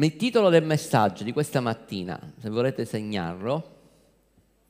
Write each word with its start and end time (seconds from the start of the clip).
Il 0.00 0.14
titolo 0.14 0.48
del 0.48 0.62
messaggio 0.62 1.24
di 1.24 1.32
questa 1.32 1.60
mattina, 1.60 2.20
se 2.40 2.48
volete 2.50 2.84
segnarlo, 2.84 3.76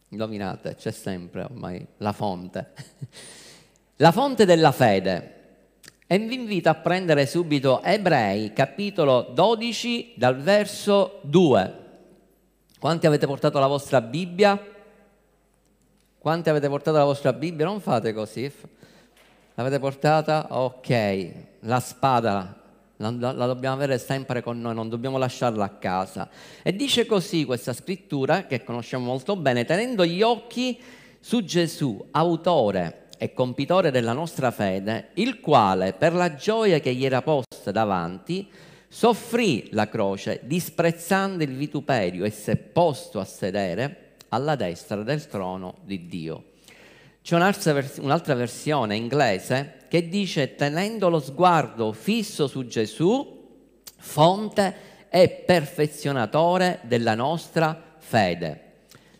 indovinate, 0.09 0.75
c'è 0.75 0.91
sempre 0.91 1.43
ormai 1.43 1.87
la 1.99 2.13
fonte. 2.13 2.73
La 4.01 4.13
fonte 4.13 4.45
della 4.45 4.71
fede. 4.71 5.35
E 6.07 6.19
vi 6.21 6.35
invito 6.35 6.69
a 6.69 6.77
prendere 6.77 7.27
subito 7.27 7.83
Ebrei, 7.83 8.53
capitolo 8.53 9.33
12, 9.35 10.15
dal 10.15 10.37
verso 10.37 11.19
2. 11.23 11.75
Quanti 12.79 13.07
avete 13.09 13.27
portato 13.27 13.59
la 13.59 13.67
vostra 13.67 14.01
Bibbia? 14.01 14.57
Quanti 16.17 16.49
avete 16.49 16.69
portato 16.69 16.97
la 16.97 17.05
vostra 17.05 17.33
Bibbia? 17.33 17.67
Non 17.67 17.81
fate 17.81 18.13
così. 18.13 18.51
L'avete 19.55 19.81
portata? 19.81 20.47
Ok. 20.51 21.33
La 21.63 21.81
spada 21.81 22.59
la, 22.99 23.33
la, 23.33 23.47
dobbiamo 23.47 23.77
avere 23.77 23.99
sempre 23.99 24.43
con 24.43 24.61
noi, 24.61 24.75
non 24.75 24.89
dobbiamo 24.89 25.19
lasciarla 25.19 25.65
a 25.65 25.71
casa. 25.71 26.29
E 26.63 26.75
dice 26.75 27.07
così 27.07 27.45
questa 27.45 27.73
scrittura, 27.73 28.47
che 28.47 28.63
conosciamo 28.63 29.05
molto 29.05 29.37
bene, 29.37 29.65
tenendo 29.65 30.05
gli 30.05 30.23
occhi 30.23 30.79
su 31.21 31.45
Gesù, 31.45 32.07
autore 32.11 33.07
e 33.19 33.33
compitore 33.33 33.91
della 33.91 34.13
nostra 34.13 34.51
fede, 34.51 35.09
il 35.15 35.41
quale 35.41 35.93
per 35.93 36.13
la 36.13 36.35
gioia 36.35 36.81
che 36.81 36.95
gli 36.95 37.05
era 37.05 37.23
posta 37.23 37.71
davanti, 37.71 38.49
soffrì 38.89 39.69
la 39.73 39.89
croce, 39.89 40.41
disprezzando 40.45 41.43
il 41.43 41.55
vituperio 41.55 42.25
e 42.25 42.31
si 42.31 42.51
è 42.51 42.57
posto 42.57 43.21
a 43.21 43.25
sedere 43.25 44.15
alla 44.31 44.57
destra 44.57 45.03
del 45.03 45.27
trono 45.27 45.79
di 45.85 46.07
Dio. 46.07 46.45
C'è 47.23 47.35
un'altra, 47.35 48.35
versione 48.35 48.97
inglese 48.97 49.78
che 49.89 50.09
dice 50.09 50.55
tenendo 50.55 51.09
lo 51.09 51.19
sguardo 51.19 51.93
fisso 51.93 52.47
su 52.47 52.67
Gesù, 52.67 53.37
fonte 53.97 54.75
e 55.09 55.29
perfezionatore 55.29 56.81
della 56.83 57.15
nostra 57.15 57.97
fede. 57.99 58.65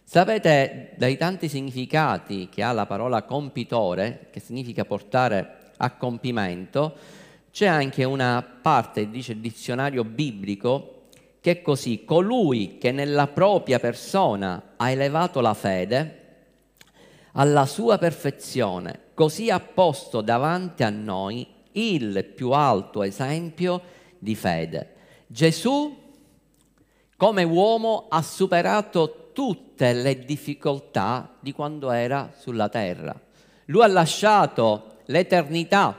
Sapete, 0.05 0.93
dai 0.97 1.17
tanti 1.17 1.49
significati 1.49 2.49
che 2.49 2.63
ha 2.63 2.73
la 2.73 2.87
parola 2.87 3.23
compitore, 3.23 4.29
che 4.31 4.41
significa 4.41 4.85
portare 4.85 5.73
a 5.79 5.91
compimento, 5.91 6.97
c'è 7.51 7.67
anche 7.67 8.05
una 8.05 8.43
parte, 8.63 9.11
dice 9.11 9.33
il 9.33 9.41
dizionario 9.41 10.05
biblico, 10.05 11.03
che 11.41 11.51
è 11.51 11.63
così, 11.63 12.05
colui 12.05 12.79
che 12.79 12.93
nella 12.93 13.27
propria 13.27 13.79
persona 13.79 14.75
ha 14.77 14.91
elevato 14.91 15.41
la 15.41 15.55
fede 15.55 16.28
alla 17.33 17.67
sua 17.67 17.99
perfezione, 17.99 19.11
così 19.15 19.51
ha 19.51 19.61
posto 19.61 20.21
davanti 20.21 20.83
a 20.83 20.91
noi 20.91 21.47
il 21.73 22.25
più 22.25 22.51
alto 22.51 23.03
esempio 23.03 23.81
di 24.19 24.35
fede. 24.35 24.95
Gesù, 25.27 25.97
come 27.17 27.43
uomo, 27.43 28.07
ha 28.09 28.23
superato 28.23 29.31
tutte 29.33 29.93
le 29.93 30.25
difficoltà 30.25 31.37
di 31.39 31.53
quando 31.53 31.91
era 31.91 32.33
sulla 32.37 32.69
terra. 32.69 33.19
Lui 33.67 33.83
ha 33.83 33.87
lasciato 33.87 34.97
l'eternità, 35.07 35.97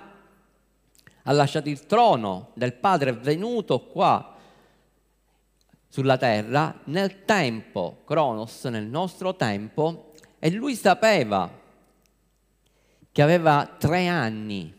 ha 1.23 1.31
lasciato 1.31 1.69
il 1.69 1.85
trono 1.85 2.49
del 2.55 2.73
Padre, 2.73 3.11
è 3.11 3.15
venuto 3.15 3.85
qua 3.85 4.35
sulla 5.87 6.17
terra 6.17 6.79
nel 6.85 7.25
tempo, 7.25 8.01
Cronos, 8.05 8.65
nel 8.65 8.85
nostro 8.85 9.35
tempo, 9.35 10.08
e 10.39 10.49
lui 10.51 10.75
sapeva 10.75 11.49
che 13.11 13.21
aveva 13.21 13.75
tre 13.77 14.07
anni 14.07 14.77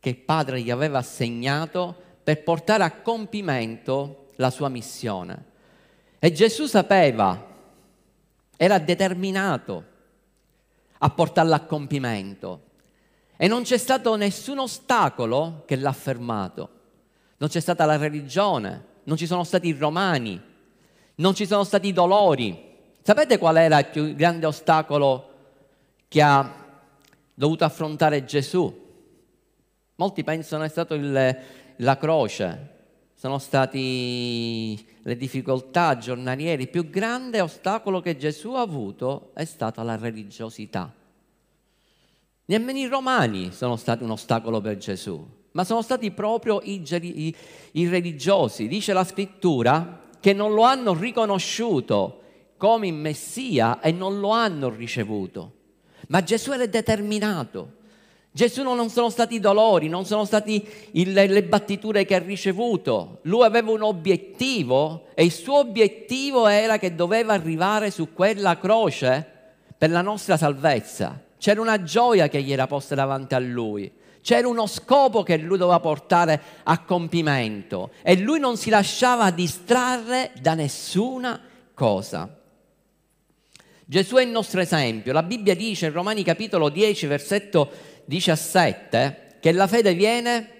che 0.00 0.08
il 0.08 0.16
padre 0.16 0.60
gli 0.62 0.70
aveva 0.70 0.98
assegnato 0.98 1.94
per 2.22 2.42
portare 2.42 2.84
a 2.84 2.92
compimento 2.92 4.28
la 4.36 4.50
sua 4.50 4.68
missione. 4.68 5.44
E 6.18 6.32
Gesù 6.32 6.66
sapeva, 6.66 7.54
era 8.56 8.78
determinato 8.78 9.84
a 10.98 11.10
portarla 11.10 11.56
a 11.56 11.64
compimento. 11.64 12.62
E 13.36 13.48
non 13.48 13.62
c'è 13.64 13.76
stato 13.76 14.16
nessun 14.16 14.58
ostacolo 14.58 15.64
che 15.66 15.76
l'ha 15.76 15.92
fermato. 15.92 16.70
Non 17.36 17.48
c'è 17.48 17.60
stata 17.60 17.84
la 17.84 17.96
religione, 17.96 18.84
non 19.04 19.16
ci 19.16 19.26
sono 19.26 19.44
stati 19.44 19.68
i 19.68 19.72
romani, 19.72 20.40
non 21.16 21.34
ci 21.34 21.46
sono 21.46 21.64
stati 21.64 21.88
i 21.88 21.92
dolori, 21.92 22.65
Sapete 23.06 23.38
qual 23.38 23.56
era 23.56 23.78
il 23.78 23.86
più 23.86 24.16
grande 24.16 24.46
ostacolo 24.46 25.28
che 26.08 26.20
ha 26.20 26.52
dovuto 27.32 27.62
affrontare 27.62 28.24
Gesù? 28.24 28.84
Molti 29.94 30.24
pensano 30.24 30.64
è 30.64 30.68
stato 30.68 30.96
la 30.98 31.98
croce, 31.98 32.70
sono 33.14 33.38
state 33.38 33.78
le 33.78 35.16
difficoltà 35.16 35.98
giornaliere. 35.98 36.62
Il 36.62 36.68
più 36.68 36.90
grande 36.90 37.40
ostacolo 37.40 38.00
che 38.00 38.16
Gesù 38.16 38.54
ha 38.54 38.62
avuto 38.62 39.30
è 39.34 39.44
stata 39.44 39.84
la 39.84 39.94
religiosità. 39.94 40.92
Nemmeno 42.46 42.78
i 42.80 42.86
romani 42.88 43.52
sono 43.52 43.76
stati 43.76 44.02
un 44.02 44.10
ostacolo 44.10 44.60
per 44.60 44.78
Gesù, 44.78 45.24
ma 45.52 45.62
sono 45.62 45.82
stati 45.82 46.10
proprio 46.10 46.60
i, 46.64 46.82
i, 46.84 47.36
i 47.70 47.86
religiosi. 47.86 48.66
Dice 48.66 48.92
la 48.92 49.04
scrittura 49.04 50.08
che 50.18 50.32
non 50.32 50.54
lo 50.54 50.62
hanno 50.62 50.92
riconosciuto 50.92 52.22
come 52.56 52.86
in 52.86 53.00
Messia 53.00 53.80
e 53.80 53.92
non 53.92 54.20
lo 54.20 54.30
hanno 54.30 54.68
ricevuto. 54.68 55.52
Ma 56.08 56.22
Gesù 56.22 56.52
era 56.52 56.66
determinato. 56.66 57.74
Gesù 58.36 58.62
non 58.62 58.90
sono 58.90 59.08
stati 59.08 59.36
i 59.36 59.40
dolori, 59.40 59.88
non 59.88 60.04
sono 60.04 60.26
state 60.26 60.62
le 60.92 61.44
battiture 61.44 62.04
che 62.04 62.14
ha 62.14 62.18
ricevuto. 62.18 63.20
Lui 63.22 63.42
aveva 63.44 63.70
un 63.70 63.80
obiettivo 63.80 65.06
e 65.14 65.24
il 65.24 65.32
suo 65.32 65.60
obiettivo 65.60 66.46
era 66.46 66.76
che 66.78 66.94
doveva 66.94 67.32
arrivare 67.32 67.90
su 67.90 68.12
quella 68.12 68.58
croce 68.58 69.26
per 69.78 69.90
la 69.90 70.02
nostra 70.02 70.36
salvezza. 70.36 71.18
C'era 71.38 71.62
una 71.62 71.82
gioia 71.82 72.28
che 72.28 72.42
gli 72.42 72.52
era 72.52 72.66
posta 72.66 72.94
davanti 72.94 73.34
a 73.34 73.38
lui. 73.38 73.90
C'era 74.20 74.48
uno 74.48 74.66
scopo 74.66 75.22
che 75.22 75.38
lui 75.38 75.56
doveva 75.56 75.80
portare 75.80 76.42
a 76.64 76.82
compimento 76.82 77.90
e 78.02 78.18
lui 78.18 78.38
non 78.38 78.58
si 78.58 78.68
lasciava 78.68 79.30
distrarre 79.30 80.32
da 80.42 80.52
nessuna 80.52 81.40
cosa. 81.72 82.28
Gesù 83.88 84.16
è 84.16 84.22
il 84.22 84.30
nostro 84.30 84.60
esempio. 84.60 85.12
La 85.12 85.22
Bibbia 85.22 85.54
dice 85.54 85.86
in 85.86 85.92
Romani 85.92 86.24
capitolo 86.24 86.70
10, 86.70 87.06
versetto 87.06 87.70
17, 88.06 89.36
che 89.38 89.52
la 89.52 89.68
fede 89.68 89.94
viene 89.94 90.50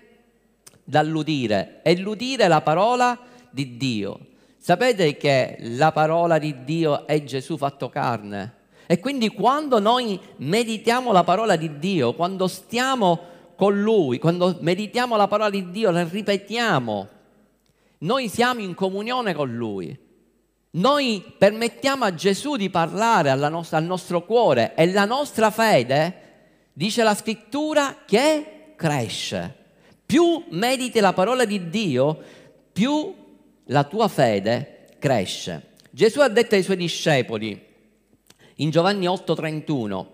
dall'udire 0.84 1.80
e 1.82 1.98
l'udire 1.98 2.46
la 2.46 2.60
parola 2.60 3.18
di 3.50 3.76
Dio. 3.76 4.20
Sapete 4.58 5.16
che 5.16 5.56
la 5.58 5.90
parola 5.90 6.38
di 6.38 6.62
Dio 6.62 7.04
è 7.04 7.24
Gesù 7.24 7.56
fatto 7.56 7.88
carne? 7.88 8.54
E 8.86 9.00
quindi 9.00 9.30
quando 9.30 9.80
noi 9.80 10.20
meditiamo 10.36 11.10
la 11.10 11.24
parola 11.24 11.56
di 11.56 11.80
Dio, 11.80 12.14
quando 12.14 12.46
stiamo 12.46 13.20
con 13.56 13.82
Lui, 13.82 14.20
quando 14.20 14.56
meditiamo 14.60 15.16
la 15.16 15.26
parola 15.26 15.50
di 15.50 15.68
Dio, 15.72 15.90
la 15.90 16.04
ripetiamo, 16.04 17.08
noi 17.98 18.28
siamo 18.28 18.60
in 18.60 18.74
comunione 18.74 19.34
con 19.34 19.52
Lui. 19.52 20.05
Noi 20.76 21.24
permettiamo 21.38 22.04
a 22.04 22.14
Gesù 22.14 22.56
di 22.56 22.68
parlare 22.68 23.34
nostra, 23.34 23.78
al 23.78 23.84
nostro 23.84 24.24
cuore 24.26 24.74
e 24.74 24.90
la 24.92 25.06
nostra 25.06 25.50
fede, 25.50 26.14
dice 26.74 27.02
la 27.02 27.14
scrittura, 27.14 28.02
che 28.04 28.72
cresce. 28.76 29.54
Più 30.04 30.44
mediti 30.50 31.00
la 31.00 31.14
parola 31.14 31.46
di 31.46 31.70
Dio, 31.70 32.18
più 32.72 33.14
la 33.64 33.84
tua 33.84 34.08
fede 34.08 34.88
cresce. 34.98 35.72
Gesù 35.90 36.20
ha 36.20 36.28
detto 36.28 36.56
ai 36.56 36.62
suoi 36.62 36.76
discepoli 36.76 37.58
in 38.56 38.68
Giovanni 38.68 39.06
8:31, 39.06 40.06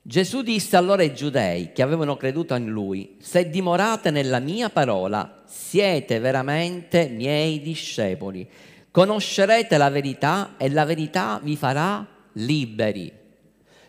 Gesù 0.00 0.40
disse 0.40 0.76
allora 0.76 1.02
ai 1.02 1.14
giudei 1.14 1.72
che 1.72 1.82
avevano 1.82 2.16
creduto 2.16 2.54
in 2.54 2.68
lui, 2.68 3.16
se 3.20 3.50
dimorate 3.50 4.10
nella 4.10 4.38
mia 4.38 4.70
parola, 4.70 5.42
siete 5.44 6.18
veramente 6.18 7.08
miei 7.08 7.60
discepoli 7.60 8.48
conoscerete 8.96 9.76
la 9.76 9.90
verità 9.90 10.54
e 10.56 10.70
la 10.70 10.86
verità 10.86 11.38
vi 11.42 11.54
farà 11.54 12.06
liberi. 12.32 13.12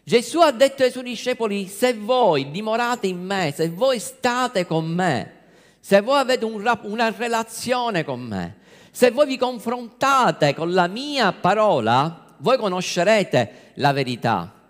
Gesù 0.04 0.40
ha 0.42 0.52
detto 0.52 0.84
ai 0.84 0.92
suoi 0.92 1.06
discepoli, 1.06 1.66
se 1.68 1.94
voi 1.94 2.52
dimorate 2.52 3.08
in 3.08 3.24
me, 3.24 3.54
se 3.56 3.70
voi 3.70 4.00
state 4.00 4.66
con 4.66 4.86
me, 4.86 5.44
se 5.80 6.02
voi 6.02 6.20
avete 6.20 6.44
un, 6.44 6.62
una 6.82 7.10
relazione 7.16 8.04
con 8.04 8.20
me, 8.20 8.58
se 8.92 9.12
voi 9.12 9.28
vi 9.28 9.38
confrontate 9.38 10.54
con 10.54 10.74
la 10.74 10.88
mia 10.88 11.32
parola, 11.32 12.36
voi 12.40 12.58
conoscerete 12.58 13.72
la 13.76 13.94
verità. 13.94 14.66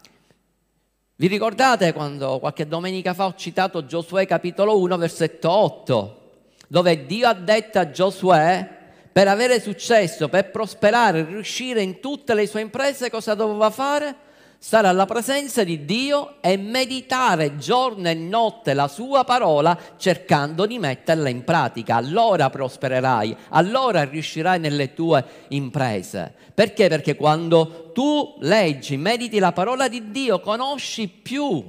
Vi 1.16 1.26
ricordate 1.26 1.94
quando 1.94 2.38
qualche 2.38 2.68
domenica 2.68 3.16
fa 3.16 3.26
ho 3.26 3.34
citato 3.36 3.88
Giosuè 3.88 4.28
capitolo 4.28 4.78
1 4.78 4.98
versetto 4.98 5.50
8, 5.50 6.32
dove 6.68 7.08
Dio 7.08 7.28
ha 7.28 7.34
detto 7.34 7.80
a 7.80 7.90
Giosuè 7.90 8.77
per 9.18 9.28
avere 9.28 9.60
successo, 9.60 10.30
per 10.30 10.52
prosperare, 10.52 11.26
riuscire 11.26 11.82
in 11.82 12.00
tutte 12.00 12.36
le 12.36 12.46
sue 12.46 12.62
imprese, 12.62 13.10
cosa 13.10 13.34
doveva 13.34 13.72
fare? 13.72 14.16
stare 14.60 14.88
alla 14.88 15.06
presenza 15.08 15.64
di 15.64 15.86
Dio 15.86 16.36
e 16.42 16.56
meditare 16.58 17.58
giorno 17.58 18.10
e 18.10 18.14
notte 18.14 18.74
la 18.76 18.88
sua 18.88 19.24
parola 19.24 19.76
cercando 19.98 20.68
di 20.68 20.78
metterla 20.78 21.30
in 21.30 21.44
pratica. 21.44 21.96
Allora 21.96 22.52
prospererai, 22.52 23.36
allora 23.50 24.04
riuscirai 24.04 24.60
nelle 24.60 24.94
tue 24.94 25.26
imprese. 25.50 26.34
Perché? 26.54 26.88
Perché 26.88 27.16
quando 27.16 27.92
tu 27.94 28.36
leggi, 28.42 28.98
mediti 28.98 29.40
la 29.40 29.52
parola 29.52 29.88
di 29.88 30.12
Dio, 30.12 30.40
conosci 30.40 31.08
più 31.08 31.64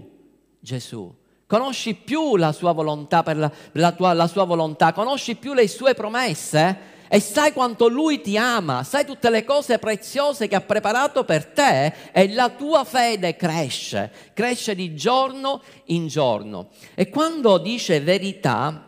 Gesù. 0.60 1.14
Conosci 1.46 1.94
più 1.94 2.36
la 2.36 2.52
sua 2.52 2.72
volontà, 2.72 3.22
la, 3.34 3.50
la, 3.72 3.92
tua, 3.92 4.12
la 4.12 4.26
sua 4.26 4.44
volontà, 4.44 4.92
conosci 4.92 5.34
più 5.36 5.54
le 5.54 5.66
sue 5.66 5.94
promesse 5.94 6.96
e 7.08 7.20
sai 7.20 7.52
quanto 7.52 7.88
Lui 7.88 8.20
ti 8.20 8.36
ama, 8.36 8.84
sai 8.84 9.06
tutte 9.06 9.30
le 9.30 9.44
cose 9.44 9.78
preziose 9.78 10.46
che 10.46 10.54
ha 10.54 10.60
preparato 10.60 11.24
per 11.24 11.46
te 11.46 11.92
e 12.12 12.32
la 12.32 12.50
tua 12.50 12.84
fede 12.84 13.34
cresce, 13.34 14.12
cresce 14.34 14.74
di 14.74 14.94
giorno 14.94 15.62
in 15.86 16.06
giorno. 16.08 16.68
E 16.94 17.08
quando 17.08 17.58
dice 17.58 18.00
verità, 18.00 18.84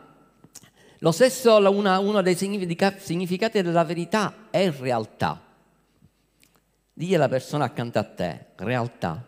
lo 0.98 1.12
stesso 1.12 1.56
una, 1.70 1.98
uno 1.98 2.20
dei 2.20 2.36
significati 2.36 3.62
della 3.62 3.84
verità 3.84 4.48
è 4.50 4.70
realtà. 4.70 5.40
Digli 6.92 7.14
alla 7.14 7.28
persona 7.28 7.64
accanto 7.64 7.98
a 7.98 8.04
te, 8.04 8.46
realtà. 8.56 9.24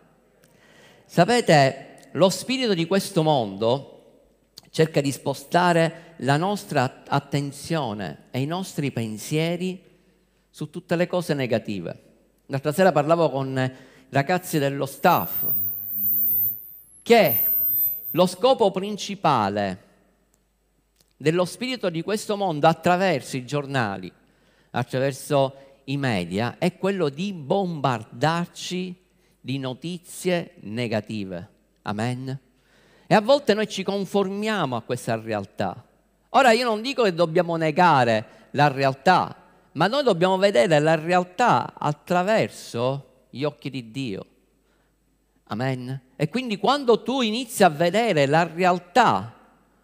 Sapete, 1.07 2.11
lo 2.13 2.29
spirito 2.29 2.75
di 2.75 2.87
questo 2.87 3.23
mondo 3.23 3.93
cerca 4.73 5.01
di 5.01 5.13
spostare 5.13 6.12
la 6.23 6.37
nostra 6.37 7.03
attenzione 7.07 8.25
e 8.31 8.41
i 8.41 8.47
nostri 8.47 8.91
pensieri 8.91 9.81
su 10.51 10.71
tutte 10.71 10.97
le 10.97 11.07
cose 11.07 11.35
negative. 11.35 12.11
L'altra 12.47 12.73
sera 12.73 12.93
parlavo 12.93 13.31
con 13.31 13.73
ragazzi 14.11 14.59
dello 14.59 14.87
staff 14.87 15.47
che 17.03 17.47
lo 18.11 18.27
scopo 18.27 18.71
principale 18.71 19.91
dello 21.17 21.45
spirito 21.45 21.89
di 21.89 22.03
questo 22.03 22.37
mondo 22.37 22.67
attraverso 22.67 23.37
i 23.37 23.45
giornali, 23.45 24.13
attraverso 24.71 25.57
i 25.85 25.97
media, 25.97 26.57
è 26.59 26.77
quello 26.77 27.09
di 27.09 27.33
bombardarci 27.33 28.95
di 29.41 29.59
notizie 29.59 30.55
negative. 30.61 31.49
Amen. 31.83 32.39
E 33.07 33.15
a 33.15 33.21
volte 33.21 33.55
noi 33.55 33.69
ci 33.69 33.83
conformiamo 33.83 34.77
a 34.77 34.83
questa 34.83 35.21
realtà. 35.21 35.87
Ora 36.35 36.53
io 36.53 36.65
non 36.65 36.81
dico 36.81 37.03
che 37.03 37.15
dobbiamo 37.15 37.57
negare 37.57 38.49
la 38.53 38.69
realtà, 38.69 39.37
ma 39.73 39.87
noi 39.87 40.03
dobbiamo 40.03 40.39
vedere 40.39 40.79
la 40.79 40.95
realtà 40.95 41.75
attraverso 41.77 43.27
gli 43.29 43.45
occhi 43.45 43.69
di 43.69 43.91
Dio. 43.91 44.27
Amen. 45.45 46.01
E 46.17 46.29
quindi 46.31 46.57
quando 46.57 47.03
tu 47.03 47.21
inizi 47.21 47.65
a 47.65 47.69
vedere 47.69 48.27
la 48.27 48.45
realtà 48.45 49.35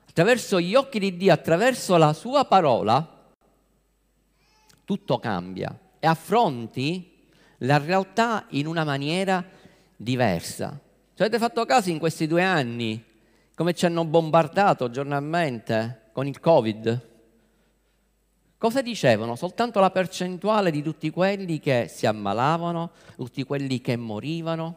attraverso 0.09 0.59
gli 0.59 0.75
occhi 0.75 0.99
di 0.99 1.17
Dio, 1.19 1.33
attraverso 1.33 1.99
la 1.99 2.15
sua 2.15 2.47
parola, 2.47 3.17
tutto 4.85 5.19
cambia 5.19 5.79
e 5.99 6.07
affronti 6.07 7.27
la 7.59 7.77
realtà 7.77 8.47
in 8.51 8.67
una 8.67 8.85
maniera 8.85 9.45
diversa. 9.95 10.81
Ci 11.15 11.23
avete 11.23 11.39
fatto 11.39 11.67
caso 11.67 11.91
in 11.91 11.99
questi 11.99 12.27
due 12.27 12.43
anni 12.43 13.05
come 13.55 13.75
ci 13.75 13.85
hanno 13.85 14.05
bombardato 14.05 14.89
giornalmente 14.89 15.98
con 16.19 16.27
il 16.27 16.41
Covid. 16.41 17.09
Cosa 18.59 18.83
dicevano? 18.83 19.37
Soltanto 19.37 19.79
la 19.79 19.93
percentuale 19.93 20.73
di 20.73 20.83
tutti 20.83 21.11
quelli 21.11 21.61
che 21.61 21.87
si 21.89 22.07
ammalavano, 22.07 22.91
tutti 23.15 23.45
quelli 23.45 23.81
che 23.81 23.95
morivano. 23.95 24.77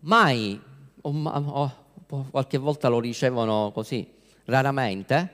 Mai, 0.00 0.60
o, 1.00 1.10
o, 1.10 1.74
qualche 2.30 2.58
volta 2.58 2.86
lo 2.86 3.00
dicevano 3.00 3.72
così, 3.74 4.08
raramente, 4.44 5.32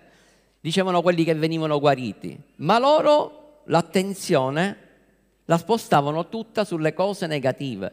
dicevano 0.60 1.02
quelli 1.02 1.24
che 1.24 1.34
venivano 1.34 1.78
guariti, 1.78 2.40
ma 2.56 2.78
loro 2.78 3.64
l'attenzione 3.64 4.76
la 5.44 5.58
spostavano 5.58 6.30
tutta 6.30 6.64
sulle 6.64 6.94
cose 6.94 7.26
negative. 7.26 7.92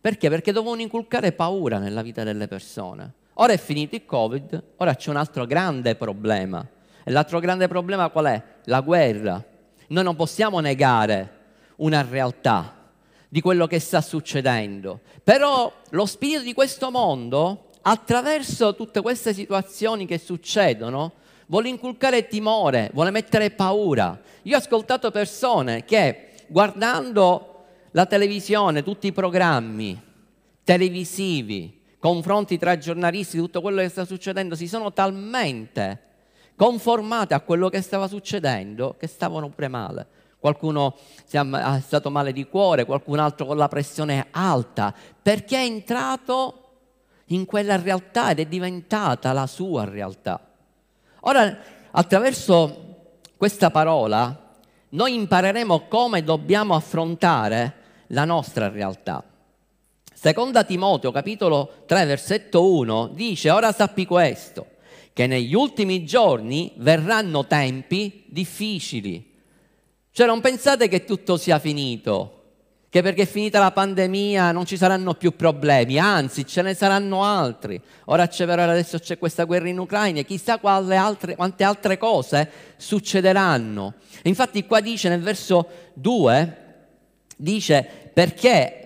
Perché? 0.00 0.28
Perché 0.28 0.52
dovevano 0.52 0.82
inculcare 0.82 1.32
paura 1.32 1.78
nella 1.78 2.02
vita 2.02 2.22
delle 2.22 2.46
persone. 2.46 3.22
Ora 3.34 3.52
è 3.52 3.58
finito 3.58 3.94
il 3.96 4.04
Covid, 4.04 4.62
ora 4.76 4.94
c'è 4.94 5.10
un 5.10 5.16
altro 5.16 5.44
grande 5.46 5.96
problema. 5.96 6.66
E 7.02 7.10
l'altro 7.10 7.40
grande 7.40 7.68
problema 7.68 8.08
qual 8.08 8.26
è? 8.26 8.42
La 8.64 8.80
guerra. 8.80 9.42
Noi 9.88 10.04
non 10.04 10.16
possiamo 10.16 10.60
negare 10.60 11.42
una 11.76 12.06
realtà 12.08 12.90
di 13.28 13.40
quello 13.40 13.66
che 13.66 13.80
sta 13.80 14.00
succedendo. 14.00 15.00
Però 15.22 15.72
lo 15.90 16.06
spirito 16.06 16.42
di 16.42 16.54
questo 16.54 16.90
mondo, 16.90 17.70
attraverso 17.82 18.76
tutte 18.76 19.00
queste 19.02 19.34
situazioni 19.34 20.06
che 20.06 20.18
succedono, 20.18 21.14
vuole 21.46 21.68
inculcare 21.68 22.28
timore, 22.28 22.90
vuole 22.94 23.10
mettere 23.10 23.50
paura. 23.50 24.20
Io 24.42 24.54
ho 24.54 24.58
ascoltato 24.58 25.10
persone 25.10 25.84
che 25.84 26.30
guardando 26.46 27.64
la 27.90 28.06
televisione, 28.06 28.82
tutti 28.82 29.08
i 29.08 29.12
programmi 29.12 30.00
televisivi, 30.62 31.82
confronti 32.04 32.58
tra 32.58 32.76
giornalisti, 32.76 33.38
tutto 33.38 33.62
quello 33.62 33.80
che 33.80 33.88
sta 33.88 34.04
succedendo, 34.04 34.54
si 34.54 34.68
sono 34.68 34.92
talmente 34.92 36.00
conformati 36.54 37.32
a 37.32 37.40
quello 37.40 37.70
che 37.70 37.80
stava 37.80 38.08
succedendo 38.08 38.94
che 38.98 39.06
stavano 39.06 39.48
pure 39.48 39.68
male. 39.68 40.06
Qualcuno 40.38 40.96
è 41.30 41.80
stato 41.80 42.10
male 42.10 42.34
di 42.34 42.46
cuore, 42.46 42.84
qualcun 42.84 43.20
altro 43.20 43.46
con 43.46 43.56
la 43.56 43.68
pressione 43.68 44.26
alta, 44.32 44.92
perché 45.22 45.56
è 45.56 45.64
entrato 45.64 46.72
in 47.28 47.46
quella 47.46 47.80
realtà 47.80 48.32
ed 48.32 48.40
è 48.40 48.44
diventata 48.44 49.32
la 49.32 49.46
sua 49.46 49.86
realtà. 49.86 50.38
Ora, 51.20 51.58
attraverso 51.90 53.12
questa 53.38 53.70
parola, 53.70 54.52
noi 54.90 55.14
impareremo 55.14 55.86
come 55.88 56.22
dobbiamo 56.22 56.74
affrontare 56.74 57.76
la 58.08 58.26
nostra 58.26 58.68
realtà. 58.68 59.24
Seconda 60.24 60.64
Timoteo, 60.64 61.12
capitolo 61.12 61.82
3, 61.84 62.06
versetto 62.06 62.72
1, 62.72 63.10
dice, 63.12 63.50
ora 63.50 63.72
sappi 63.72 64.06
questo, 64.06 64.68
che 65.12 65.26
negli 65.26 65.52
ultimi 65.52 66.02
giorni 66.06 66.72
verranno 66.76 67.46
tempi 67.46 68.24
difficili. 68.28 69.32
Cioè 70.10 70.26
non 70.26 70.40
pensate 70.40 70.88
che 70.88 71.04
tutto 71.04 71.36
sia 71.36 71.58
finito, 71.58 72.44
che 72.88 73.02
perché 73.02 73.24
è 73.24 73.26
finita 73.26 73.58
la 73.58 73.72
pandemia 73.72 74.50
non 74.50 74.64
ci 74.64 74.78
saranno 74.78 75.12
più 75.12 75.36
problemi, 75.36 75.98
anzi 75.98 76.46
ce 76.46 76.62
ne 76.62 76.72
saranno 76.72 77.22
altri. 77.22 77.78
Ora 78.06 78.26
c'è 78.26 78.46
vero, 78.46 78.62
adesso 78.62 78.98
c'è 78.98 79.18
questa 79.18 79.44
guerra 79.44 79.68
in 79.68 79.78
Ucraina 79.78 80.20
e 80.20 80.24
chissà 80.24 80.58
altre, 80.62 81.36
quante 81.36 81.64
altre 81.64 81.98
cose 81.98 82.50
succederanno. 82.78 83.92
Infatti 84.22 84.64
qua 84.64 84.80
dice 84.80 85.10
nel 85.10 85.20
verso 85.20 85.68
2, 85.92 86.56
dice 87.36 88.10
perché 88.14 88.78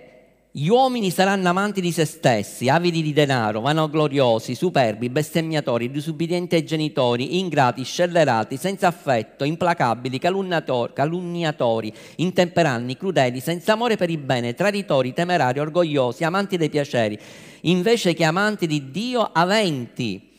gli 0.51 0.67
uomini 0.67 1.11
saranno 1.11 1.47
amanti 1.47 1.79
di 1.79 1.91
se 1.91 2.05
stessi, 2.05 2.69
avidi 2.69 3.03
di 3.03 3.13
denaro, 3.13 3.61
vanagloriosi, 3.61 4.55
superbi, 4.55 5.07
bestemmiatori, 5.09 5.91
disubbidienti 5.91 6.55
ai 6.55 6.65
genitori, 6.65 7.37
ingrati, 7.37 7.83
scellerati, 7.83 8.57
senza 8.57 8.87
affetto, 8.87 9.43
implacabili, 9.43 10.17
calunniatori, 10.17 11.93
intemperanti, 12.15 12.97
crudeli, 12.97 13.39
senza 13.39 13.73
amore 13.73 13.95
per 13.95 14.09
il 14.09 14.17
bene, 14.17 14.55
traditori, 14.55 15.13
temerari, 15.13 15.59
orgogliosi, 15.59 16.23
amanti 16.23 16.57
dei 16.57 16.69
piaceri, 16.69 17.19
invece 17.61 18.15
che 18.15 18.23
amanti 18.23 18.65
di 18.65 18.89
Dio, 18.89 19.29
aventi 19.31 20.31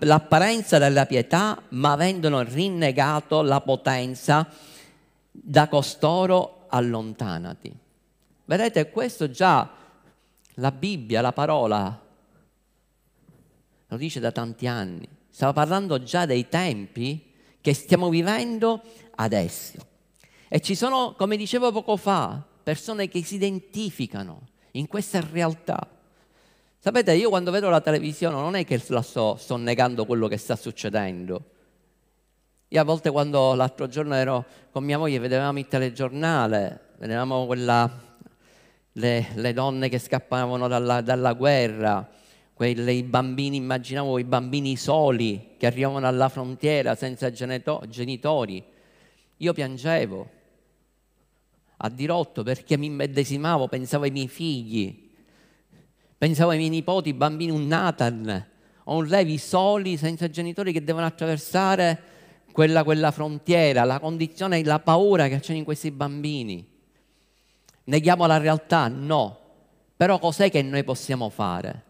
l'apparenza 0.00 0.78
della 0.78 1.06
pietà, 1.06 1.62
ma 1.70 1.92
avendolo 1.92 2.42
rinnegato 2.42 3.42
la 3.42 3.60
potenza 3.60 4.48
da 5.30 5.68
costoro 5.68 6.66
allontanati. 6.70 7.86
Vedete, 8.48 8.88
questo 8.88 9.28
già 9.28 9.68
la 10.54 10.72
Bibbia, 10.72 11.20
la 11.20 11.32
parola, 11.32 12.00
lo 13.86 13.96
dice 13.98 14.20
da 14.20 14.32
tanti 14.32 14.66
anni. 14.66 15.06
Stava 15.28 15.52
parlando 15.52 16.02
già 16.02 16.24
dei 16.24 16.48
tempi 16.48 17.30
che 17.60 17.74
stiamo 17.74 18.08
vivendo 18.08 18.80
adesso. 19.16 19.76
E 20.48 20.60
ci 20.60 20.74
sono, 20.74 21.14
come 21.14 21.36
dicevo 21.36 21.70
poco 21.72 21.98
fa, 21.98 22.42
persone 22.62 23.08
che 23.08 23.22
si 23.22 23.34
identificano 23.34 24.48
in 24.72 24.86
questa 24.86 25.20
realtà. 25.20 25.86
Sapete, 26.78 27.12
io 27.12 27.28
quando 27.28 27.50
vedo 27.50 27.68
la 27.68 27.82
televisione 27.82 28.36
non 28.36 28.56
è 28.56 28.64
che 28.64 28.82
la 28.88 29.02
sto, 29.02 29.36
sto 29.36 29.56
negando 29.56 30.06
quello 30.06 30.26
che 30.26 30.38
sta 30.38 30.56
succedendo, 30.56 31.50
io 32.68 32.80
a 32.80 32.84
volte 32.84 33.10
quando 33.10 33.52
l'altro 33.54 33.88
giorno 33.88 34.14
ero 34.14 34.44
con 34.70 34.84
mia 34.84 34.96
moglie 34.96 35.18
vedevamo 35.18 35.58
il 35.58 35.68
telegiornale, 35.68 36.94
vedevamo 36.98 37.44
quella, 37.44 38.07
le, 38.98 39.28
le, 39.34 39.52
donne 39.52 39.88
che 39.88 39.98
scappavano 39.98 40.68
dalla, 40.68 41.00
dalla 41.00 41.32
guerra, 41.32 42.08
quelle, 42.52 42.92
i 42.92 43.02
bambini, 43.02 43.56
immaginavo 43.56 44.18
i 44.18 44.24
bambini 44.24 44.76
soli 44.76 45.54
che 45.56 45.66
arrivavano 45.66 46.06
alla 46.06 46.28
frontiera 46.28 46.94
senza 46.94 47.30
geneto, 47.30 47.82
genitori. 47.88 48.62
Io 49.38 49.52
piangevo. 49.52 50.30
a 51.80 51.88
dirotto 51.90 52.42
perché 52.42 52.76
mi 52.76 52.86
immedesimavo, 52.86 53.68
pensavo 53.68 54.04
ai 54.04 54.10
miei 54.10 54.28
figli, 54.28 55.10
pensavo 56.16 56.50
ai 56.50 56.58
miei 56.58 56.70
nipoti, 56.70 57.14
bambini, 57.14 57.52
un 57.52 57.66
Nathan 57.66 58.46
un 58.94 59.06
Levi 59.06 59.38
soli, 59.38 59.96
senza 59.96 60.30
genitori 60.30 60.72
che 60.72 60.82
devono 60.82 61.06
attraversare 61.06 62.00
quella, 62.52 62.84
quella 62.84 63.10
frontiera, 63.10 63.84
la 63.84 64.00
condizione, 64.00 64.62
la 64.64 64.80
paura 64.80 65.28
che 65.28 65.40
c'è 65.40 65.52
in 65.52 65.64
questi 65.64 65.90
bambini. 65.90 66.66
Neghiamo 67.88 68.26
la 68.26 68.36
realtà? 68.36 68.88
No. 68.88 69.38
Però 69.96 70.18
cos'è 70.18 70.50
che 70.50 70.62
noi 70.62 70.84
possiamo 70.84 71.30
fare? 71.30 71.82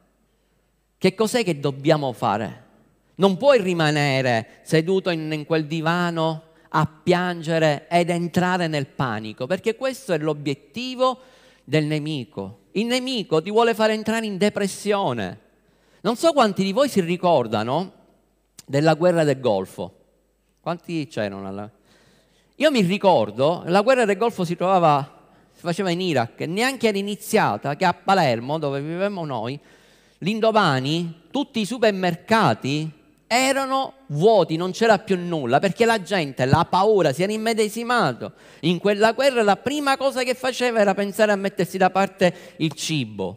Che 0.96 1.14
cos'è 1.14 1.42
che 1.42 1.58
dobbiamo 1.58 2.12
fare? 2.12 2.66
Non 3.16 3.36
puoi 3.36 3.60
rimanere 3.60 4.60
seduto 4.62 5.10
in, 5.10 5.30
in 5.32 5.44
quel 5.44 5.66
divano 5.66 6.42
a 6.70 6.86
piangere 6.86 7.88
ed 7.88 8.10
entrare 8.10 8.68
nel 8.68 8.86
panico, 8.86 9.46
perché 9.46 9.74
questo 9.74 10.12
è 10.12 10.18
l'obiettivo 10.18 11.18
del 11.64 11.84
nemico. 11.84 12.60
Il 12.72 12.86
nemico 12.86 13.42
ti 13.42 13.50
vuole 13.50 13.74
fare 13.74 13.92
entrare 13.92 14.24
in 14.24 14.38
depressione. 14.38 15.40
Non 16.02 16.14
so 16.14 16.32
quanti 16.32 16.62
di 16.62 16.72
voi 16.72 16.88
si 16.88 17.00
ricordano 17.00 17.92
della 18.64 18.94
guerra 18.94 19.24
del 19.24 19.40
Golfo. 19.40 19.94
Quanti 20.60 21.08
c'erano? 21.08 21.48
Alla... 21.48 21.68
Io 22.56 22.70
mi 22.70 22.82
ricordo, 22.82 23.62
la 23.66 23.80
guerra 23.82 24.04
del 24.04 24.16
Golfo 24.16 24.44
si 24.44 24.54
trovava, 24.54 25.17
faceva 25.60 25.90
in 25.90 26.00
Iraq, 26.00 26.40
neanche 26.40 26.88
era 26.88 26.98
iniziata, 26.98 27.76
che 27.76 27.84
a 27.84 27.94
Palermo, 27.94 28.58
dove 28.58 28.80
vivevamo 28.80 29.24
noi, 29.24 29.58
l'indomani 30.18 31.22
tutti 31.30 31.60
i 31.60 31.66
supermercati 31.66 32.90
erano 33.26 33.92
vuoti, 34.06 34.56
non 34.56 34.72
c'era 34.72 34.98
più 34.98 35.18
nulla, 35.18 35.58
perché 35.58 35.84
la 35.84 36.00
gente, 36.00 36.46
la 36.46 36.66
paura, 36.68 37.12
si 37.12 37.22
era 37.22 37.32
immedesimato 37.32 38.32
in 38.60 38.78
quella 38.78 39.12
guerra, 39.12 39.42
la 39.42 39.56
prima 39.56 39.96
cosa 39.96 40.22
che 40.22 40.34
faceva 40.34 40.80
era 40.80 40.94
pensare 40.94 41.32
a 41.32 41.36
mettersi 41.36 41.76
da 41.76 41.90
parte 41.90 42.54
il 42.56 42.72
cibo, 42.72 43.36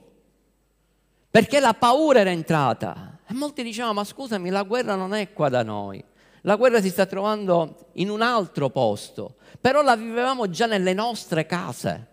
perché 1.30 1.60
la 1.60 1.74
paura 1.74 2.20
era 2.20 2.32
entrata. 2.32 3.20
E 3.28 3.34
molti 3.34 3.64
dicevano, 3.64 3.94
ma 3.94 4.04
scusami, 4.04 4.50
la 4.50 4.64
guerra 4.64 4.96
non 4.96 5.14
è 5.14 5.34
qua 5.34 5.50
da 5.50 5.62
noi, 5.62 6.04
la 6.42 6.56
guerra 6.56 6.82
si 6.82 6.90
sta 6.90 7.06
trovando 7.06 7.90
in 7.94 8.10
un 8.10 8.22
altro 8.22 8.70
posto, 8.70 9.36
però 9.60 9.82
la 9.82 9.96
vivevamo 9.96 10.50
già 10.50 10.66
nelle 10.66 10.94
nostre 10.94 11.46
case. 11.46 12.08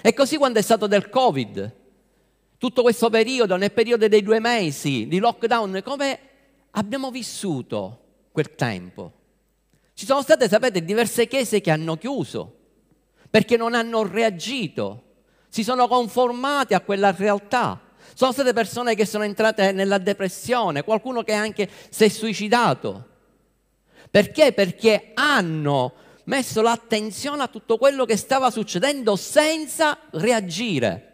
E 0.00 0.14
così 0.14 0.36
quando 0.36 0.58
è 0.58 0.62
stato 0.62 0.86
del 0.86 1.08
Covid, 1.08 1.74
tutto 2.58 2.82
questo 2.82 3.10
periodo, 3.10 3.56
nel 3.56 3.72
periodo 3.72 4.08
dei 4.08 4.22
due 4.22 4.40
mesi 4.40 5.06
di 5.06 5.18
lockdown, 5.18 5.80
come 5.84 6.18
abbiamo 6.72 7.10
vissuto 7.10 8.00
quel 8.32 8.54
tempo? 8.54 9.12
Ci 9.94 10.06
sono 10.06 10.22
state, 10.22 10.48
sapete, 10.48 10.84
diverse 10.84 11.26
chiese 11.26 11.60
che 11.60 11.70
hanno 11.70 11.96
chiuso 11.96 12.56
perché 13.30 13.56
non 13.56 13.74
hanno 13.74 14.06
reagito, 14.06 15.02
si 15.48 15.62
sono 15.62 15.86
conformate 15.88 16.74
a 16.74 16.80
quella 16.80 17.14
realtà. 17.16 17.80
Sono 18.14 18.32
state 18.32 18.52
persone 18.52 18.94
che 18.94 19.04
sono 19.04 19.24
entrate 19.24 19.72
nella 19.72 19.98
depressione, 19.98 20.82
qualcuno 20.82 21.22
che 21.22 21.32
anche 21.32 21.68
si 21.90 22.04
è 22.04 22.08
suicidato. 22.08 23.06
Perché? 24.10 24.52
Perché 24.52 25.10
hanno 25.14 25.92
messo 26.28 26.60
l'attenzione 26.60 27.42
a 27.42 27.48
tutto 27.48 27.78
quello 27.78 28.04
che 28.04 28.16
stava 28.16 28.50
succedendo 28.50 29.16
senza 29.16 29.98
reagire. 30.10 31.04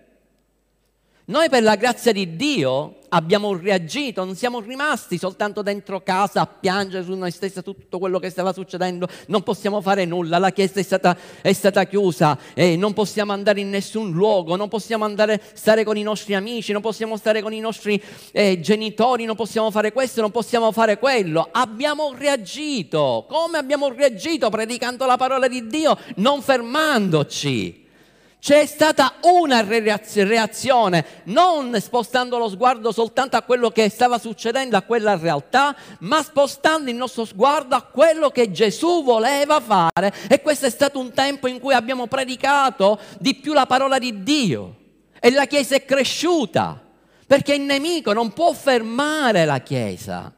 Noi 1.26 1.48
per 1.48 1.62
la 1.62 1.76
grazia 1.76 2.12
di 2.12 2.36
Dio 2.36 2.98
abbiamo 3.14 3.56
reagito, 3.56 4.24
non 4.24 4.34
siamo 4.34 4.60
rimasti 4.60 5.18
soltanto 5.18 5.62
dentro 5.62 6.02
casa 6.02 6.40
a 6.40 6.46
piangere 6.46 7.04
su 7.04 7.14
noi 7.14 7.30
stessi 7.30 7.62
tutto 7.62 7.98
quello 7.98 8.18
che 8.18 8.28
stava 8.28 8.52
succedendo, 8.52 9.08
non 9.28 9.42
possiamo 9.42 9.80
fare 9.80 10.04
nulla, 10.04 10.38
la 10.38 10.50
chiesa 10.50 10.80
è 10.80 10.82
stata, 10.82 11.16
è 11.40 11.52
stata 11.52 11.84
chiusa, 11.84 12.36
eh, 12.54 12.76
non 12.76 12.92
possiamo 12.92 13.32
andare 13.32 13.60
in 13.60 13.70
nessun 13.70 14.10
luogo, 14.10 14.56
non 14.56 14.68
possiamo 14.68 15.04
andare 15.04 15.40
stare 15.54 15.84
con 15.84 15.96
i 15.96 16.02
nostri 16.02 16.34
amici, 16.34 16.72
non 16.72 16.82
possiamo 16.82 17.16
stare 17.16 17.40
con 17.40 17.52
i 17.52 17.60
nostri 17.60 18.02
eh, 18.32 18.58
genitori, 18.60 19.24
non 19.24 19.36
possiamo 19.36 19.70
fare 19.70 19.92
questo, 19.92 20.20
non 20.20 20.32
possiamo 20.32 20.72
fare 20.72 20.98
quello. 20.98 21.48
Abbiamo 21.52 22.12
reagito, 22.16 23.26
come 23.28 23.58
abbiamo 23.58 23.88
reagito? 23.90 24.50
Predicando 24.50 25.06
la 25.06 25.16
parola 25.16 25.46
di 25.46 25.66
Dio, 25.68 25.96
non 26.16 26.42
fermandoci. 26.42 27.83
C'è 28.44 28.66
stata 28.66 29.14
una 29.22 29.64
reazione, 29.64 31.22
non 31.24 31.80
spostando 31.80 32.36
lo 32.36 32.50
sguardo 32.50 32.92
soltanto 32.92 33.38
a 33.38 33.42
quello 33.42 33.70
che 33.70 33.88
stava 33.88 34.18
succedendo, 34.18 34.76
a 34.76 34.82
quella 34.82 35.16
realtà, 35.16 35.74
ma 36.00 36.22
spostando 36.22 36.90
il 36.90 36.96
nostro 36.96 37.24
sguardo 37.24 37.74
a 37.74 37.80
quello 37.80 38.28
che 38.28 38.50
Gesù 38.50 39.02
voleva 39.02 39.60
fare. 39.60 40.12
E 40.28 40.42
questo 40.42 40.66
è 40.66 40.70
stato 40.70 40.98
un 40.98 41.14
tempo 41.14 41.46
in 41.46 41.58
cui 41.58 41.72
abbiamo 41.72 42.06
predicato 42.06 43.00
di 43.18 43.34
più 43.34 43.54
la 43.54 43.64
parola 43.64 43.98
di 43.98 44.22
Dio. 44.22 44.76
E 45.18 45.30
la 45.30 45.46
Chiesa 45.46 45.76
è 45.76 45.86
cresciuta, 45.86 46.78
perché 47.26 47.54
il 47.54 47.62
nemico 47.62 48.12
non 48.12 48.34
può 48.34 48.52
fermare 48.52 49.46
la 49.46 49.60
Chiesa. 49.60 50.30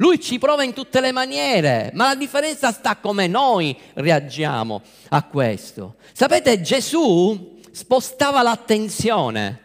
Lui 0.00 0.18
ci 0.18 0.38
prova 0.38 0.62
in 0.64 0.72
tutte 0.72 0.98
le 1.00 1.12
maniere, 1.12 1.90
ma 1.92 2.06
la 2.06 2.14
differenza 2.14 2.72
sta 2.72 2.96
come 2.96 3.26
noi 3.26 3.76
reagiamo 3.94 4.80
a 5.10 5.22
questo. 5.24 5.96
Sapete, 6.12 6.62
Gesù 6.62 7.60
spostava 7.70 8.40
l'attenzione, 8.40 9.60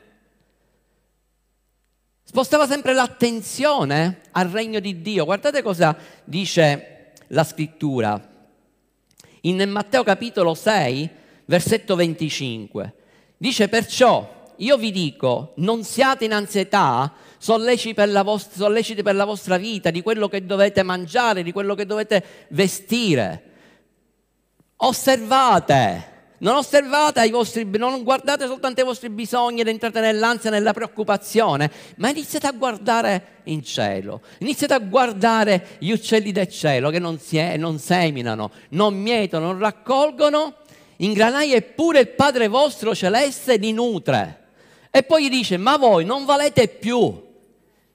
spostava 2.26 2.68
sempre 2.68 2.94
l'attenzione 2.94 4.24
al 4.32 4.50
regno 4.50 4.82
di 4.82 5.02
Dio. 5.02 5.24
Guardate 5.24 5.62
cosa 5.62 5.96
dice 6.26 7.14
la 7.28 7.46
scrittura. 7.46 8.22
In 9.42 9.70
Matteo 9.70 10.04
capitolo 10.04 10.54
6, 10.54 11.10
versetto 11.46 11.96
25. 11.96 12.94
Dice 13.38 13.70
perciò, 13.70 14.54
io 14.58 14.78
vi 14.78 14.92
dico, 14.92 15.54
non 15.58 15.86
siate 15.86 16.26
in 16.26 16.34
ansietà 16.34 17.14
solleciti 17.46 17.94
per, 17.94 18.10
vostra, 18.24 18.56
solleciti 18.56 19.04
per 19.04 19.14
la 19.14 19.24
vostra 19.24 19.58
vita, 19.58 19.92
di 19.92 20.02
quello 20.02 20.28
che 20.28 20.48
dovete 20.48 20.82
mangiare, 20.82 21.44
di 21.44 21.52
quello 21.52 21.76
che 21.76 21.86
dovete 21.86 22.24
vestire. 22.50 23.44
Osservate, 24.78 26.14
non 26.40 26.56
osservate 26.56 27.24
i 27.24 27.30
vostri, 27.30 27.64
non 27.78 28.02
guardate 28.02 28.48
soltanto 28.48 28.82
ai 28.82 28.88
vostri 28.88 29.12
bisogni 29.12 29.62
ed 29.62 29.68
entrate 29.68 30.00
nell'ansia, 30.00 30.50
nella 30.50 30.74
preoccupazione, 30.74 31.70
ma 31.98 32.10
iniziate 32.10 32.48
a 32.48 32.52
guardare 32.52 33.42
in 33.44 33.64
cielo, 33.64 34.22
iniziate 34.40 34.74
a 34.74 34.80
guardare 34.80 35.78
gli 35.78 35.92
uccelli 35.92 36.32
del 36.32 36.50
cielo 36.50 36.90
che 36.90 36.98
non, 36.98 37.20
si, 37.20 37.40
non 37.58 37.78
seminano, 37.78 38.50
non 38.70 38.96
mietono, 38.96 39.52
non 39.52 39.60
raccolgono 39.60 40.56
in 40.98 41.14
granai 41.14 41.54
eppure 41.54 42.00
il 42.00 42.08
Padre 42.08 42.48
vostro 42.48 42.96
celeste 42.96 43.58
li 43.58 43.72
nutre. 43.72 44.46
E 44.90 45.04
poi 45.04 45.26
gli 45.26 45.30
dice, 45.30 45.58
ma 45.58 45.78
voi 45.78 46.06
non 46.06 46.26
valete 46.26 46.70
più 46.70 47.25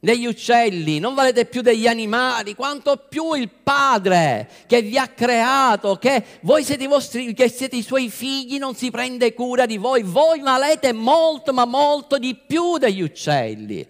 degli 0.02 0.24
uccelli, 0.24 0.98
non 0.98 1.14
valete 1.14 1.44
più 1.44 1.60
degli 1.60 1.86
animali, 1.86 2.54
quanto 2.54 2.96
più 2.96 3.34
il 3.34 3.50
Padre 3.50 4.48
che 4.66 4.80
vi 4.80 4.96
ha 4.96 5.08
creato, 5.08 5.96
che 5.96 6.24
voi 6.40 6.64
siete 6.64 6.84
i, 6.84 6.86
vostri, 6.86 7.34
che 7.34 7.50
siete 7.50 7.76
i 7.76 7.82
suoi 7.82 8.08
figli, 8.08 8.58
non 8.58 8.74
si 8.74 8.90
prende 8.90 9.34
cura 9.34 9.66
di 9.66 9.76
voi, 9.76 10.02
voi 10.02 10.40
valete 10.40 10.94
molto, 10.94 11.52
ma 11.52 11.66
molto 11.66 12.18
di 12.18 12.34
più 12.34 12.78
degli 12.78 13.02
uccelli. 13.02 13.86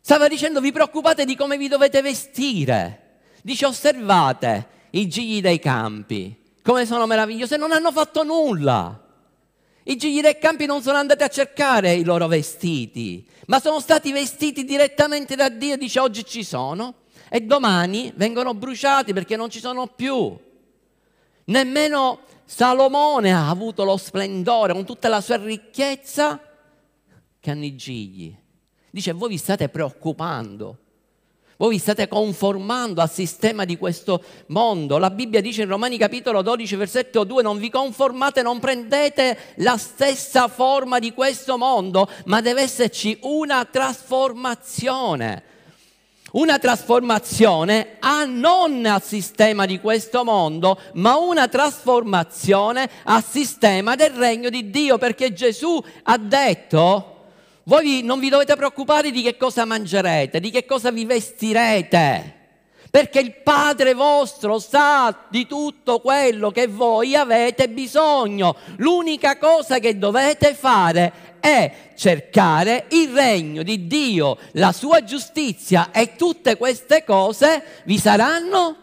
Stava 0.00 0.26
dicendo, 0.26 0.60
vi 0.60 0.72
preoccupate 0.72 1.24
di 1.24 1.36
come 1.36 1.56
vi 1.56 1.68
dovete 1.68 2.02
vestire. 2.02 3.20
Dice, 3.40 3.66
osservate 3.66 4.66
i 4.90 5.06
gigli 5.06 5.40
dei 5.40 5.60
campi, 5.60 6.36
come 6.60 6.86
sono 6.86 7.06
meravigliosi, 7.06 7.56
non 7.56 7.70
hanno 7.70 7.92
fatto 7.92 8.24
nulla. 8.24 9.01
I 9.84 9.96
gigli 9.96 10.20
dei 10.20 10.38
campi 10.38 10.66
non 10.66 10.82
sono 10.82 10.98
andati 10.98 11.22
a 11.22 11.28
cercare 11.28 11.92
i 11.94 12.04
loro 12.04 12.28
vestiti, 12.28 13.26
ma 13.46 13.60
sono 13.60 13.80
stati 13.80 14.12
vestiti 14.12 14.64
direttamente 14.64 15.34
da 15.34 15.48
Dio, 15.48 15.76
dice 15.76 15.98
oggi 15.98 16.24
ci 16.24 16.44
sono 16.44 16.94
e 17.28 17.40
domani 17.40 18.12
vengono 18.14 18.54
bruciati 18.54 19.12
perché 19.12 19.36
non 19.36 19.50
ci 19.50 19.58
sono 19.58 19.86
più. 19.88 20.38
Nemmeno 21.44 22.20
Salomone 22.44 23.32
ha 23.32 23.48
avuto 23.48 23.82
lo 23.82 23.96
splendore 23.96 24.72
con 24.72 24.84
tutta 24.84 25.08
la 25.08 25.20
sua 25.20 25.36
ricchezza 25.36 26.40
che 27.40 27.50
hanno 27.50 27.64
i 27.64 27.74
gigli. 27.74 28.36
Dice, 28.90 29.12
voi 29.12 29.30
vi 29.30 29.38
state 29.38 29.68
preoccupando 29.68 30.81
voi 31.62 31.74
vi 31.74 31.78
state 31.78 32.08
conformando 32.08 33.00
al 33.00 33.08
sistema 33.08 33.64
di 33.64 33.76
questo 33.76 34.24
mondo. 34.46 34.98
La 34.98 35.10
Bibbia 35.10 35.40
dice 35.40 35.62
in 35.62 35.68
Romani 35.68 35.96
capitolo 35.96 36.42
12, 36.42 36.74
versetto 36.74 37.22
2, 37.22 37.40
non 37.40 37.58
vi 37.58 37.70
conformate, 37.70 38.42
non 38.42 38.58
prendete 38.58 39.38
la 39.58 39.76
stessa 39.76 40.48
forma 40.48 40.98
di 40.98 41.12
questo 41.12 41.56
mondo, 41.56 42.08
ma 42.24 42.40
deve 42.40 42.62
esserci 42.62 43.16
una 43.20 43.64
trasformazione. 43.64 45.44
Una 46.32 46.58
trasformazione 46.58 47.96
a 48.00 48.24
non 48.24 48.84
al 48.84 49.02
sistema 49.02 49.64
di 49.64 49.78
questo 49.78 50.24
mondo, 50.24 50.80
ma 50.94 51.16
una 51.16 51.46
trasformazione 51.46 52.90
al 53.04 53.22
sistema 53.22 53.94
del 53.94 54.10
regno 54.10 54.48
di 54.48 54.68
Dio, 54.68 54.98
perché 54.98 55.32
Gesù 55.32 55.80
ha 56.02 56.18
detto 56.18 57.11
voi 57.64 58.02
non 58.02 58.18
vi 58.18 58.28
dovete 58.28 58.56
preoccupare 58.56 59.10
di 59.10 59.22
che 59.22 59.36
cosa 59.36 59.64
mangerete, 59.64 60.40
di 60.40 60.50
che 60.50 60.64
cosa 60.64 60.90
vi 60.90 61.04
vestirete, 61.04 62.40
perché 62.90 63.20
il 63.20 63.34
Padre 63.42 63.94
vostro 63.94 64.58
sa 64.58 65.26
di 65.28 65.46
tutto 65.46 66.00
quello 66.00 66.50
che 66.50 66.66
voi 66.66 67.14
avete 67.14 67.68
bisogno. 67.68 68.56
L'unica 68.76 69.38
cosa 69.38 69.78
che 69.78 69.96
dovete 69.96 70.54
fare 70.54 71.38
è 71.40 71.90
cercare 71.96 72.86
il 72.90 73.12
regno 73.12 73.62
di 73.62 73.86
Dio, 73.86 74.38
la 74.52 74.72
sua 74.72 75.04
giustizia 75.04 75.90
e 75.90 76.16
tutte 76.16 76.56
queste 76.56 77.04
cose 77.04 77.82
vi 77.84 77.98
saranno. 77.98 78.76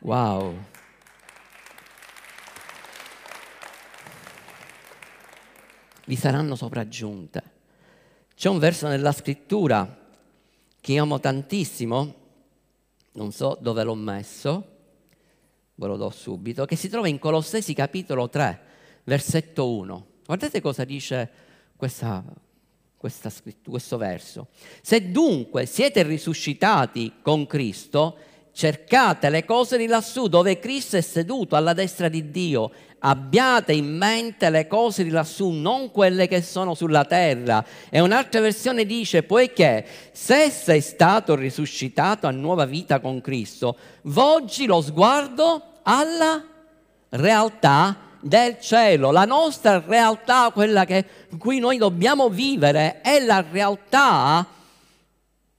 Wow. 0.00 0.65
Vi 6.08 6.14
saranno 6.14 6.54
sopraggiunte. 6.54 7.42
C'è 8.36 8.48
un 8.48 8.60
verso 8.60 8.86
nella 8.86 9.10
scrittura 9.10 10.04
che 10.80 10.98
amo 10.98 11.18
tantissimo, 11.18 12.14
non 13.12 13.32
so 13.32 13.58
dove 13.60 13.82
l'ho 13.82 13.96
messo, 13.96 14.66
ve 15.74 15.86
lo 15.88 15.96
do 15.96 16.10
subito, 16.10 16.64
che 16.64 16.76
si 16.76 16.88
trova 16.88 17.08
in 17.08 17.18
Colossesi 17.18 17.74
capitolo 17.74 18.28
3, 18.28 18.60
versetto 19.02 19.68
1. 19.68 20.06
Guardate 20.26 20.60
cosa 20.60 20.84
dice 20.84 21.28
questa, 21.74 22.22
questa, 22.96 23.32
questo 23.68 23.96
verso. 23.96 24.46
Se 24.82 25.10
dunque 25.10 25.66
siete 25.66 26.04
risuscitati 26.04 27.14
con 27.20 27.48
Cristo, 27.48 28.16
cercate 28.56 29.28
le 29.28 29.44
cose 29.44 29.76
di 29.76 29.86
lassù 29.86 30.28
dove 30.28 30.58
Cristo 30.58 30.96
è 30.96 31.02
seduto 31.02 31.56
alla 31.56 31.74
destra 31.74 32.08
di 32.08 32.30
Dio 32.30 32.72
abbiate 33.00 33.74
in 33.74 33.94
mente 33.98 34.48
le 34.48 34.66
cose 34.66 35.04
di 35.04 35.10
lassù, 35.10 35.50
non 35.50 35.90
quelle 35.90 36.26
che 36.26 36.40
sono 36.40 36.72
sulla 36.74 37.04
terra. 37.04 37.62
E 37.90 38.00
un'altra 38.00 38.40
versione 38.40 38.86
dice, 38.86 39.22
poiché 39.22 39.86
se 40.10 40.48
sei 40.48 40.80
stato 40.80 41.34
risuscitato 41.34 42.26
a 42.26 42.30
nuova 42.30 42.64
vita 42.64 42.98
con 42.98 43.20
Cristo, 43.20 43.76
volgi 44.04 44.64
lo 44.64 44.80
sguardo 44.80 45.62
alla 45.82 46.42
realtà 47.10 47.96
del 48.20 48.58
cielo. 48.58 49.10
La 49.10 49.26
nostra 49.26 49.84
realtà, 49.86 50.50
quella 50.50 50.86
che, 50.86 51.04
in 51.28 51.38
cui 51.38 51.58
noi 51.58 51.76
dobbiamo 51.76 52.30
vivere, 52.30 53.02
è 53.02 53.20
la 53.20 53.44
realtà 53.48 54.46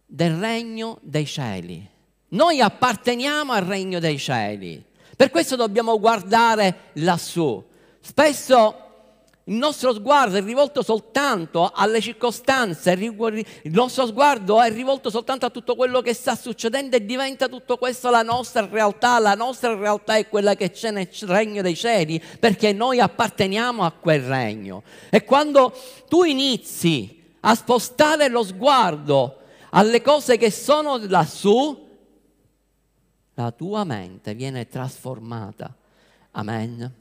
del 0.03 0.35
regno 0.35 0.97
dei 1.01 1.25
cieli. 1.27 1.95
Noi 2.29 2.59
apparteniamo 2.59 3.53
al 3.53 3.63
regno 3.63 3.99
dei 3.99 4.19
cieli. 4.19 4.83
Per 5.15 5.29
questo 5.29 5.55
dobbiamo 5.55 5.97
guardare 5.97 6.91
lassù. 6.93 7.63
Spesso 8.01 8.81
il 9.45 9.55
nostro 9.55 9.93
sguardo 9.93 10.35
è 10.35 10.43
rivolto 10.43 10.83
soltanto 10.83 11.71
alle 11.73 12.01
circostanze, 12.01 12.91
il 12.91 13.71
nostro 13.71 14.05
sguardo 14.05 14.61
è 14.61 14.69
rivolto 14.69 15.09
soltanto 15.09 15.45
a 15.45 15.49
tutto 15.49 15.75
quello 15.75 16.01
che 16.01 16.13
sta 16.13 16.35
succedendo 16.35 16.97
e 16.97 17.05
diventa 17.05 17.47
tutto 17.47 17.77
questo 17.77 18.09
la 18.09 18.23
nostra 18.23 18.67
realtà. 18.69 19.19
La 19.19 19.35
nostra 19.35 19.73
realtà 19.73 20.17
è 20.17 20.27
quella 20.27 20.55
che 20.55 20.71
c'è 20.71 20.91
nel 20.91 21.07
regno 21.21 21.61
dei 21.61 21.77
cieli 21.77 22.21
perché 22.39 22.73
noi 22.73 22.99
apparteniamo 22.99 23.85
a 23.85 23.91
quel 23.91 24.23
regno. 24.23 24.83
E 25.09 25.23
quando 25.23 25.73
tu 26.09 26.23
inizi 26.23 27.23
a 27.39 27.55
spostare 27.55 28.27
lo 28.27 28.43
sguardo 28.43 29.37
alle 29.69 30.01
cose 30.01 30.35
che 30.35 30.51
sono 30.51 30.99
lassù, 31.07 31.85
la 33.43 33.51
tua 33.51 33.83
mente 33.83 34.33
viene 34.33 34.67
trasformata. 34.67 35.71
Amen. 36.31 36.91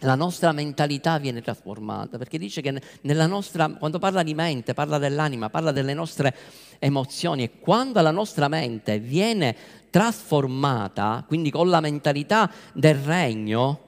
La 0.00 0.14
nostra 0.14 0.52
mentalità 0.52 1.16
viene 1.16 1.40
trasformata, 1.40 2.18
perché 2.18 2.36
dice 2.36 2.60
che 2.60 2.78
nella 3.00 3.26
nostra, 3.26 3.66
quando 3.70 3.98
parla 3.98 4.22
di 4.22 4.34
mente, 4.34 4.74
parla 4.74 4.98
dell'anima, 4.98 5.48
parla 5.48 5.72
delle 5.72 5.94
nostre 5.94 6.36
emozioni 6.78 7.44
e 7.44 7.58
quando 7.58 8.02
la 8.02 8.10
nostra 8.10 8.48
mente 8.48 8.98
viene 8.98 9.56
trasformata, 9.88 11.24
quindi 11.26 11.50
con 11.50 11.70
la 11.70 11.80
mentalità 11.80 12.50
del 12.74 12.96
regno, 12.96 13.80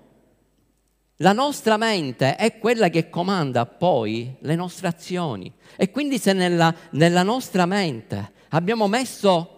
la 1.16 1.34
nostra 1.34 1.76
mente 1.76 2.36
è 2.36 2.58
quella 2.58 2.88
che 2.88 3.10
comanda 3.10 3.66
poi 3.66 4.34
le 4.40 4.54
nostre 4.54 4.88
azioni. 4.88 5.52
E 5.76 5.90
quindi 5.90 6.16
se 6.18 6.32
nella, 6.32 6.74
nella 6.92 7.22
nostra 7.22 7.66
mente 7.66 8.32
abbiamo 8.50 8.88
messo 8.88 9.57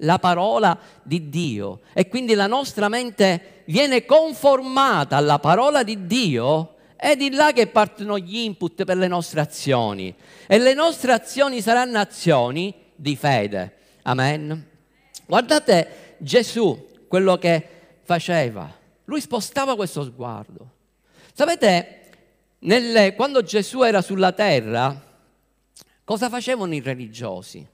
la 0.00 0.18
parola 0.18 0.78
di 1.02 1.28
Dio 1.28 1.80
e 1.92 2.08
quindi 2.08 2.34
la 2.34 2.46
nostra 2.46 2.88
mente 2.88 3.62
viene 3.66 4.04
conformata 4.04 5.16
alla 5.16 5.38
parola 5.38 5.82
di 5.82 6.06
Dio, 6.06 6.74
è 6.96 7.16
di 7.16 7.30
là 7.30 7.52
che 7.52 7.66
partono 7.66 8.18
gli 8.18 8.38
input 8.38 8.84
per 8.84 8.96
le 8.96 9.08
nostre 9.08 9.40
azioni 9.40 10.14
e 10.46 10.58
le 10.58 10.74
nostre 10.74 11.12
azioni 11.12 11.60
saranno 11.60 11.98
azioni 11.98 12.74
di 12.94 13.16
fede. 13.16 13.76
Amen. 14.02 14.68
Guardate 15.26 16.14
Gesù, 16.18 16.88
quello 17.08 17.38
che 17.38 17.66
faceva. 18.02 18.70
Lui 19.04 19.20
spostava 19.20 19.76
questo 19.76 20.04
sguardo. 20.04 20.72
Sapete, 21.32 22.00
nelle, 22.60 23.14
quando 23.14 23.42
Gesù 23.42 23.82
era 23.82 24.02
sulla 24.02 24.32
terra, 24.32 25.08
cosa 26.04 26.28
facevano 26.28 26.74
i 26.74 26.80
religiosi? 26.80 27.66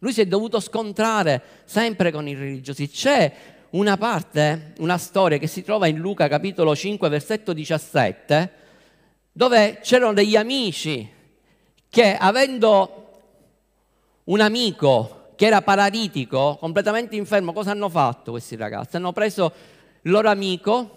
Lui 0.00 0.12
si 0.12 0.20
è 0.20 0.26
dovuto 0.26 0.60
scontrare 0.60 1.42
sempre 1.64 2.10
con 2.12 2.28
i 2.28 2.34
religiosi. 2.34 2.88
C'è 2.88 3.32
una 3.70 3.96
parte, 3.96 4.72
una 4.78 4.98
storia 4.98 5.38
che 5.38 5.46
si 5.46 5.62
trova 5.62 5.86
in 5.86 5.98
Luca 5.98 6.28
capitolo 6.28 6.74
5 6.74 7.08
versetto 7.08 7.52
17, 7.52 8.52
dove 9.32 9.80
c'erano 9.82 10.12
degli 10.12 10.36
amici 10.36 11.08
che 11.88 12.16
avendo 12.16 13.06
un 14.24 14.40
amico 14.40 15.32
che 15.36 15.46
era 15.46 15.62
paralitico, 15.62 16.56
completamente 16.58 17.14
infermo, 17.16 17.52
cosa 17.52 17.70
hanno 17.70 17.88
fatto 17.88 18.32
questi 18.32 18.56
ragazzi? 18.56 18.96
Hanno 18.96 19.12
preso 19.12 19.52
il 20.02 20.10
loro 20.10 20.28
amico, 20.28 20.96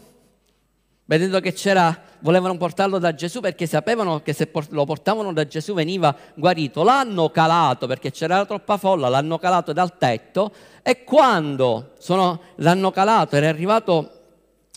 vedendo 1.12 1.42
che 1.42 1.52
c'era 1.52 2.04
volevano 2.20 2.56
portarlo 2.56 2.98
da 2.98 3.14
Gesù 3.14 3.42
perché 3.42 3.66
sapevano 3.66 4.22
che 4.22 4.32
se 4.32 4.50
lo 4.70 4.86
portavano 4.86 5.34
da 5.34 5.46
Gesù 5.46 5.74
veniva 5.74 6.16
guarito. 6.36 6.84
L'hanno 6.84 7.30
calato 7.32 7.86
perché 7.86 8.12
c'era 8.12 8.46
troppa 8.46 8.78
folla, 8.78 9.10
l'hanno 9.10 9.38
calato 9.38 9.74
dal 9.74 9.98
tetto 9.98 10.54
e 10.82 11.04
quando 11.04 11.96
sono, 11.98 12.40
l'hanno 12.56 12.92
calato 12.92 13.36
era 13.36 13.50
arrivato 13.50 14.20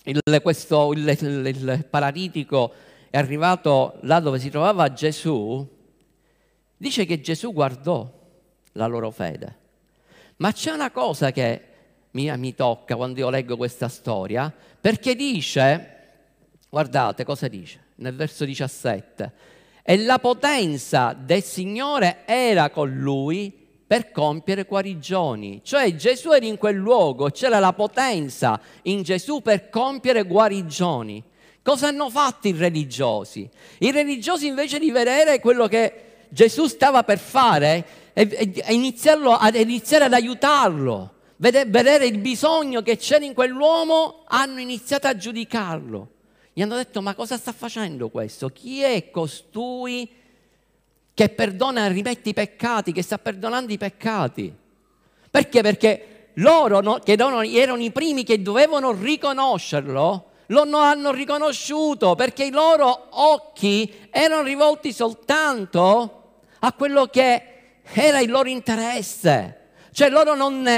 il, 0.02 0.40
questo, 0.42 0.92
il, 0.92 1.06
il, 1.08 1.46
il 1.46 1.86
paralitico, 1.88 2.72
è 3.10 3.16
arrivato 3.16 3.98
là 4.00 4.18
dove 4.18 4.40
si 4.40 4.50
trovava 4.50 4.92
Gesù, 4.92 5.64
dice 6.76 7.04
che 7.04 7.20
Gesù 7.20 7.52
guardò 7.52 8.10
la 8.72 8.86
loro 8.86 9.12
fede. 9.12 9.58
Ma 10.38 10.50
c'è 10.50 10.72
una 10.72 10.90
cosa 10.90 11.30
che 11.30 11.62
mi, 12.10 12.36
mi 12.38 12.56
tocca 12.56 12.96
quando 12.96 13.20
io 13.20 13.30
leggo 13.30 13.56
questa 13.56 13.86
storia, 13.86 14.52
perché 14.80 15.14
dice 15.14 15.93
Guardate 16.74 17.22
cosa 17.22 17.46
dice 17.46 17.78
nel 17.98 18.16
verso 18.16 18.44
17. 18.44 19.32
E 19.84 19.96
la 19.98 20.18
potenza 20.18 21.16
del 21.16 21.44
Signore 21.44 22.22
era 22.24 22.70
con 22.70 22.90
lui 22.90 23.52
per 23.86 24.10
compiere 24.10 24.64
guarigioni. 24.64 25.60
Cioè 25.62 25.94
Gesù 25.94 26.32
era 26.32 26.44
in 26.44 26.58
quel 26.58 26.74
luogo, 26.74 27.30
c'era 27.30 27.60
la 27.60 27.72
potenza 27.74 28.60
in 28.82 29.04
Gesù 29.04 29.40
per 29.40 29.68
compiere 29.68 30.24
guarigioni. 30.24 31.22
Cosa 31.62 31.86
hanno 31.86 32.10
fatto 32.10 32.48
i 32.48 32.52
religiosi? 32.52 33.48
I 33.78 33.92
religiosi 33.92 34.48
invece 34.48 34.80
di 34.80 34.90
vedere 34.90 35.38
quello 35.38 35.68
che 35.68 36.26
Gesù 36.28 36.66
stava 36.66 37.04
per 37.04 37.20
fare 37.20 37.86
e, 38.14 38.28
e, 38.28 38.52
e 38.52 38.74
iniziare 38.74 40.04
ad 40.06 40.12
aiutarlo, 40.12 41.12
vedere 41.36 42.06
il 42.06 42.18
bisogno 42.18 42.82
che 42.82 42.96
c'era 42.96 43.24
in 43.24 43.32
quell'uomo, 43.32 44.24
hanno 44.26 44.58
iniziato 44.58 45.06
a 45.06 45.16
giudicarlo. 45.16 46.08
Gli 46.56 46.62
hanno 46.62 46.76
detto, 46.76 47.02
ma 47.02 47.16
cosa 47.16 47.36
sta 47.36 47.52
facendo 47.52 48.10
questo? 48.10 48.48
Chi 48.48 48.80
è 48.80 49.10
costui 49.10 50.08
che 51.12 51.28
perdona 51.28 51.86
e 51.86 51.88
rimette 51.88 52.28
i 52.28 52.32
peccati, 52.32 52.92
che 52.92 53.02
sta 53.02 53.18
perdonando 53.18 53.72
i 53.72 53.76
peccati? 53.76 54.54
Perché? 55.28 55.62
Perché 55.62 56.28
loro, 56.34 56.80
no, 56.80 57.00
che 57.00 57.12
erano 57.14 57.82
i 57.82 57.90
primi 57.90 58.22
che 58.22 58.40
dovevano 58.40 58.92
riconoscerlo, 58.92 60.30
lo 60.46 60.78
hanno 60.78 61.10
riconosciuto 61.10 62.14
perché 62.14 62.44
i 62.44 62.50
loro 62.50 63.08
occhi 63.10 64.08
erano 64.10 64.42
rivolti 64.42 64.92
soltanto 64.92 66.42
a 66.60 66.72
quello 66.72 67.06
che 67.06 67.80
era 67.82 68.20
il 68.20 68.30
loro 68.30 68.48
interesse. 68.48 69.63
Cioè 69.94 70.10
loro 70.10 70.34
non, 70.34 70.68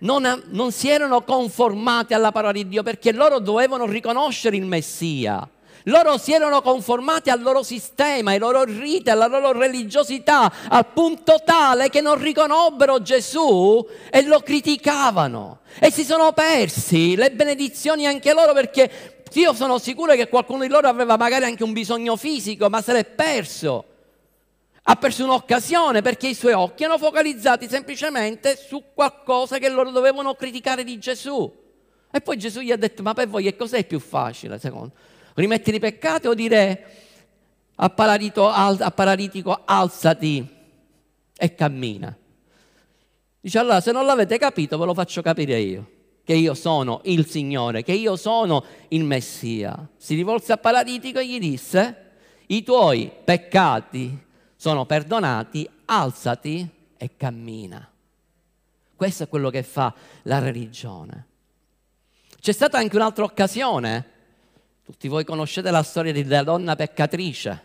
non, 0.00 0.42
non 0.48 0.70
si 0.70 0.90
erano 0.90 1.22
conformati 1.22 2.12
alla 2.12 2.30
parola 2.30 2.52
di 2.52 2.68
Dio 2.68 2.82
perché 2.82 3.10
loro 3.10 3.38
dovevano 3.38 3.86
riconoscere 3.86 4.56
il 4.56 4.66
Messia. 4.66 5.48
Loro 5.84 6.18
si 6.18 6.34
erano 6.34 6.60
conformati 6.60 7.30
al 7.30 7.40
loro 7.40 7.62
sistema, 7.62 8.32
ai 8.32 8.38
loro 8.38 8.64
riti, 8.64 9.08
alla 9.08 9.28
loro 9.28 9.52
religiosità, 9.52 10.52
al 10.68 10.88
punto 10.92 11.40
tale 11.42 11.88
che 11.88 12.02
non 12.02 12.20
riconobbero 12.20 13.00
Gesù 13.00 13.86
e 14.10 14.22
lo 14.26 14.40
criticavano. 14.40 15.60
E 15.78 15.90
si 15.90 16.04
sono 16.04 16.32
persi 16.32 17.16
le 17.16 17.30
benedizioni 17.30 18.06
anche 18.06 18.34
loro 18.34 18.52
perché 18.52 19.22
io 19.32 19.54
sono 19.54 19.78
sicuro 19.78 20.14
che 20.14 20.28
qualcuno 20.28 20.64
di 20.64 20.68
loro 20.68 20.88
aveva 20.88 21.16
magari 21.16 21.46
anche 21.46 21.64
un 21.64 21.72
bisogno 21.72 22.14
fisico, 22.16 22.68
ma 22.68 22.82
se 22.82 22.92
l'è 22.92 23.04
perso. 23.06 23.95
Ha 24.88 24.94
perso 24.94 25.24
un'occasione 25.24 26.00
perché 26.00 26.28
i 26.28 26.34
suoi 26.34 26.52
occhi 26.52 26.84
erano 26.84 26.98
focalizzati 26.98 27.68
semplicemente 27.68 28.56
su 28.56 28.84
qualcosa 28.94 29.58
che 29.58 29.68
loro 29.68 29.90
dovevano 29.90 30.34
criticare 30.34 30.84
di 30.84 30.96
Gesù. 30.98 31.52
E 32.08 32.20
poi 32.20 32.38
Gesù 32.38 32.60
gli 32.60 32.70
ha 32.70 32.76
detto, 32.76 33.02
ma 33.02 33.12
per 33.12 33.26
voi 33.26 33.42
che 33.42 33.56
cos'è 33.56 33.84
più 33.84 33.98
facile, 33.98 34.60
secondo? 34.60 34.92
Rimettere 35.34 35.78
i 35.78 35.80
peccati 35.80 36.28
o 36.28 36.34
dire 36.34 36.84
al 37.74 37.92
paralitico, 37.94 38.48
al 38.48 38.92
paralitico 38.94 39.62
alzati 39.64 40.46
e 41.36 41.54
cammina? 41.56 42.16
Dice 43.40 43.58
allora 43.58 43.80
se 43.80 43.90
non 43.90 44.06
l'avete 44.06 44.38
capito 44.38 44.78
ve 44.78 44.84
lo 44.84 44.94
faccio 44.94 45.20
capire 45.20 45.58
io 45.58 45.90
che 46.26 46.34
io 46.34 46.54
sono 46.54 47.02
il 47.04 47.24
Signore, 47.24 47.84
che 47.84 47.92
io 47.92 48.16
sono 48.16 48.64
il 48.88 49.04
Messia. 49.04 49.88
Si 49.96 50.16
rivolse 50.16 50.50
al 50.50 50.58
paralitico 50.58 51.20
e 51.20 51.26
gli 51.28 51.38
disse, 51.38 51.96
i 52.46 52.64
tuoi 52.64 53.12
peccati 53.24 54.25
sono 54.56 54.86
perdonati, 54.86 55.68
alzati 55.84 56.68
e 56.96 57.16
cammina. 57.16 57.88
Questo 58.96 59.24
è 59.24 59.28
quello 59.28 59.50
che 59.50 59.62
fa 59.62 59.94
la 60.22 60.38
religione. 60.38 61.26
C'è 62.40 62.52
stata 62.52 62.78
anche 62.78 62.96
un'altra 62.96 63.24
occasione, 63.24 64.10
tutti 64.84 65.08
voi 65.08 65.24
conoscete 65.24 65.70
la 65.70 65.82
storia 65.82 66.12
della 66.12 66.42
donna 66.42 66.76
peccatrice, 66.76 67.62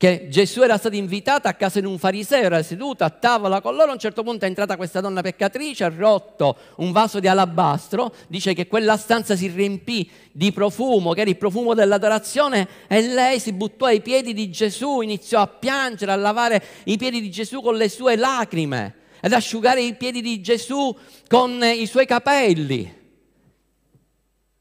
che 0.00 0.28
Gesù 0.30 0.62
era 0.62 0.78
stato 0.78 0.96
invitato 0.96 1.46
a 1.46 1.52
casa 1.52 1.78
di 1.78 1.84
un 1.84 1.98
fariseo, 1.98 2.40
era 2.40 2.62
seduto 2.62 3.04
a 3.04 3.10
tavola 3.10 3.60
con 3.60 3.74
loro, 3.74 3.90
a 3.90 3.92
un 3.92 3.98
certo 3.98 4.22
punto 4.22 4.46
è 4.46 4.48
entrata 4.48 4.78
questa 4.78 5.02
donna 5.02 5.20
peccatrice, 5.20 5.84
ha 5.84 5.92
rotto 5.94 6.56
un 6.76 6.90
vaso 6.90 7.20
di 7.20 7.28
alabastro, 7.28 8.14
dice 8.26 8.54
che 8.54 8.66
quella 8.66 8.96
stanza 8.96 9.36
si 9.36 9.48
riempì 9.48 10.10
di 10.32 10.52
profumo, 10.52 11.12
che 11.12 11.20
era 11.20 11.28
il 11.28 11.36
profumo 11.36 11.74
dell'adorazione, 11.74 12.66
e 12.88 13.08
lei 13.08 13.38
si 13.38 13.52
buttò 13.52 13.84
ai 13.84 14.00
piedi 14.00 14.32
di 14.32 14.48
Gesù, 14.48 15.02
iniziò 15.02 15.42
a 15.42 15.46
piangere, 15.48 16.12
a 16.12 16.16
lavare 16.16 16.64
i 16.84 16.96
piedi 16.96 17.20
di 17.20 17.30
Gesù 17.30 17.60
con 17.60 17.76
le 17.76 17.90
sue 17.90 18.16
lacrime, 18.16 18.94
ad 19.20 19.34
asciugare 19.34 19.82
i 19.82 19.94
piedi 19.96 20.22
di 20.22 20.40
Gesù 20.40 20.96
con 21.28 21.62
i 21.62 21.84
suoi 21.84 22.06
capelli. 22.06 22.90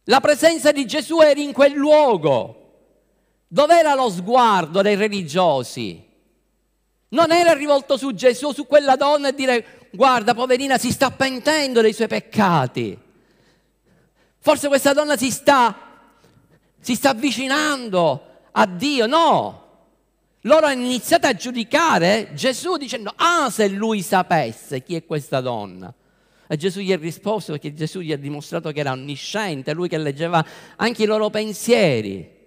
La 0.03 0.19
presenza 0.19 0.73
di 0.73 0.85
Gesù 0.85 1.21
era 1.21 1.39
in 1.39 1.53
quel 1.53 1.71
luogo. 1.71 2.68
Dov'era 3.51 3.95
lo 3.95 4.11
sguardo 4.11 4.83
dei 4.83 4.95
religiosi? 4.95 6.05
Non 7.09 7.31
era 7.31 7.53
rivolto 7.53 7.97
su 7.97 8.13
Gesù, 8.13 8.51
su 8.51 8.67
quella 8.67 8.95
donna 8.95 9.29
e 9.29 9.33
dire 9.33 9.89
guarda 9.91 10.35
poverina 10.35 10.77
si 10.77 10.91
sta 10.91 11.09
pentendo 11.09 11.81
dei 11.81 11.93
suoi 11.93 12.07
peccati. 12.07 12.95
Forse 14.37 14.67
questa 14.67 14.93
donna 14.93 15.17
si 15.17 15.31
sta, 15.31 15.75
si 16.79 16.93
sta 16.93 17.09
avvicinando 17.09 18.25
a 18.51 18.67
Dio. 18.67 19.07
No, 19.07 19.69
loro 20.41 20.67
hanno 20.67 20.85
iniziato 20.85 21.25
a 21.25 21.33
giudicare 21.33 22.29
Gesù 22.35 22.77
dicendo 22.77 23.11
ah 23.15 23.49
se 23.49 23.67
lui 23.67 24.03
sapesse 24.03 24.83
chi 24.83 24.93
è 24.93 25.03
questa 25.05 25.41
donna. 25.41 25.91
E 26.47 26.55
Gesù 26.55 26.81
gli 26.81 26.93
ha 26.93 26.97
risposto 26.97 27.53
perché 27.53 27.73
Gesù 27.73 27.99
gli 28.01 28.11
ha 28.11 28.17
dimostrato 28.17 28.71
che 28.71 28.79
era 28.79 28.91
onnisciente, 28.91 29.73
lui 29.73 29.89
che 29.89 29.97
leggeva 29.97 30.45
anche 30.75 31.01
i 31.01 31.07
loro 31.07 31.31
pensieri. 31.31 32.37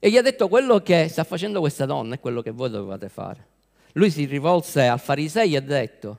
E 0.00 0.10
gli 0.10 0.16
ha 0.16 0.22
detto 0.22 0.48
quello 0.48 0.80
che 0.80 1.08
sta 1.08 1.24
facendo 1.24 1.60
questa 1.60 1.84
donna 1.84 2.14
è 2.14 2.20
quello 2.20 2.40
che 2.40 2.52
voi 2.52 2.70
dovevate 2.70 3.08
fare. 3.08 3.46
Lui 3.92 4.10
si 4.10 4.26
rivolse 4.26 4.86
al 4.86 5.00
fariseo 5.00 5.42
e 5.42 5.48
gli 5.48 5.56
ha 5.56 5.60
detto, 5.60 6.18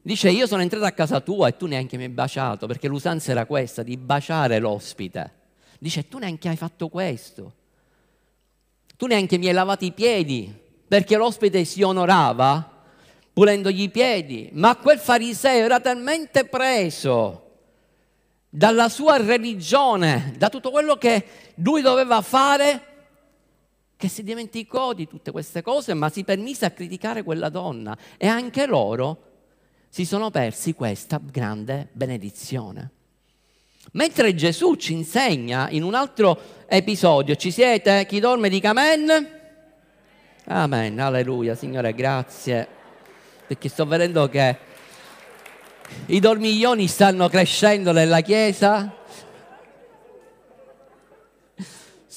dice 0.00 0.30
io 0.30 0.48
sono 0.48 0.62
entrato 0.62 0.84
a 0.84 0.90
casa 0.90 1.20
tua 1.20 1.48
e 1.48 1.56
tu 1.56 1.66
neanche 1.66 1.96
mi 1.96 2.04
hai 2.04 2.08
baciato, 2.08 2.66
perché 2.66 2.88
l'usanza 2.88 3.30
era 3.30 3.46
questa, 3.46 3.84
di 3.84 3.96
baciare 3.96 4.58
l'ospite. 4.58 5.40
Dice 5.78 6.08
tu 6.08 6.18
neanche 6.18 6.48
hai 6.48 6.56
fatto 6.56 6.88
questo. 6.88 7.54
Tu 8.96 9.06
neanche 9.06 9.38
mi 9.38 9.46
hai 9.46 9.52
lavato 9.52 9.84
i 9.84 9.92
piedi, 9.92 10.52
perché 10.88 11.16
l'ospite 11.16 11.64
si 11.64 11.82
onorava 11.82 12.68
pulendogli 13.32 13.82
i 13.82 13.90
piedi. 13.90 14.50
Ma 14.52 14.76
quel 14.76 14.98
fariseo 14.98 15.64
era 15.64 15.80
talmente 15.80 16.44
preso 16.44 17.51
dalla 18.54 18.90
sua 18.90 19.16
religione, 19.16 20.34
da 20.36 20.50
tutto 20.50 20.70
quello 20.70 20.96
che 20.96 21.24
lui 21.54 21.80
doveva 21.80 22.20
fare, 22.20 22.86
che 23.96 24.08
si 24.08 24.22
dimenticò 24.22 24.92
di 24.92 25.08
tutte 25.08 25.30
queste 25.30 25.62
cose, 25.62 25.94
ma 25.94 26.10
si 26.10 26.22
permise 26.22 26.66
a 26.66 26.70
criticare 26.70 27.22
quella 27.22 27.48
donna. 27.48 27.96
E 28.18 28.26
anche 28.26 28.66
loro 28.66 29.30
si 29.88 30.04
sono 30.04 30.30
persi 30.30 30.74
questa 30.74 31.18
grande 31.22 31.88
benedizione. 31.92 32.90
Mentre 33.92 34.34
Gesù 34.34 34.74
ci 34.74 34.92
insegna 34.92 35.70
in 35.70 35.82
un 35.82 35.94
altro 35.94 36.38
episodio, 36.66 37.34
ci 37.36 37.50
siete? 37.50 38.04
Chi 38.06 38.20
dorme 38.20 38.50
dica 38.50 38.70
amen? 38.70 39.28
Amen, 40.44 40.98
alleluia, 40.98 41.54
Signore, 41.54 41.94
grazie. 41.94 42.68
Perché 43.46 43.70
sto 43.70 43.86
vedendo 43.86 44.28
che 44.28 44.58
i 46.06 46.20
dormiglioni 46.20 46.86
stanno 46.86 47.28
crescendo 47.28 47.92
nella 47.92 48.20
Chiesa. 48.20 48.96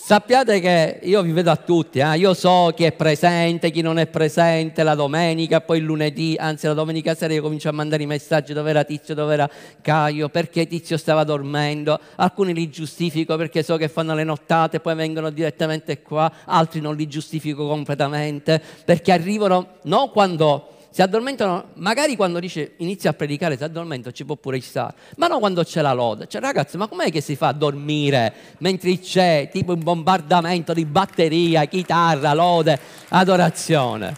Sappiate 0.06 0.60
che 0.60 1.00
io 1.02 1.24
vi 1.24 1.32
vedo 1.32 1.50
a 1.50 1.56
tutti, 1.56 1.98
eh? 1.98 2.18
io 2.18 2.36
so 2.36 2.72
chi 2.76 2.84
è 2.84 2.92
presente, 2.92 3.72
chi 3.72 3.82
non 3.82 3.98
è 3.98 4.06
presente, 4.06 4.84
la 4.84 4.94
domenica, 4.94 5.62
poi 5.62 5.80
il 5.80 5.84
lunedì, 5.84 6.36
anzi 6.38 6.68
la 6.68 6.74
domenica 6.74 7.16
sera 7.16 7.34
io 7.34 7.42
comincio 7.42 7.70
a 7.70 7.72
mandare 7.72 8.04
i 8.04 8.06
messaggi 8.06 8.54
dove 8.54 8.70
era 8.70 8.84
Tizio, 8.84 9.16
dove 9.16 9.34
era 9.34 9.50
Caio, 9.82 10.30
perché 10.30 10.68
Tizio 10.68 10.98
stava 10.98 11.24
dormendo, 11.24 12.00
alcuni 12.18 12.54
li 12.54 12.70
giustifico 12.70 13.36
perché 13.36 13.64
so 13.64 13.78
che 13.78 13.88
fanno 13.88 14.14
le 14.14 14.24
nottate, 14.24 14.80
poi 14.80 14.94
vengono 14.94 15.32
direttamente 15.32 16.04
qua, 16.04 16.32
altri 16.46 16.82
non 16.82 16.96
li 16.96 17.08
giustifico 17.08 17.68
completamente, 17.68 18.62
perché 18.86 19.12
arrivano 19.12 19.78
non 19.86 20.12
quando 20.12 20.75
si 20.96 21.02
addormentano, 21.02 21.72
magari 21.74 22.16
quando 22.16 22.40
dice 22.40 22.76
inizia 22.78 23.10
a 23.10 23.14
predicare 23.14 23.58
si 23.58 23.66
addormenta 23.66 24.12
ci 24.12 24.24
può 24.24 24.38
pure 24.38 24.62
stare, 24.62 24.94
ma 25.18 25.28
non 25.28 25.42
quando 25.42 25.62
c'è 25.62 25.82
la 25.82 25.92
lode. 25.92 26.26
Cioè 26.26 26.40
ragazzi, 26.40 26.78
ma 26.78 26.88
com'è 26.88 27.12
che 27.12 27.20
si 27.20 27.36
fa 27.36 27.50
a 27.50 27.52
dormire 27.52 28.34
mentre 28.60 28.98
c'è 29.00 29.50
tipo 29.52 29.74
un 29.74 29.84
bombardamento 29.84 30.72
di 30.72 30.86
batteria, 30.86 31.66
chitarra, 31.66 32.34
lode, 32.34 32.80
adorazione? 33.10 34.16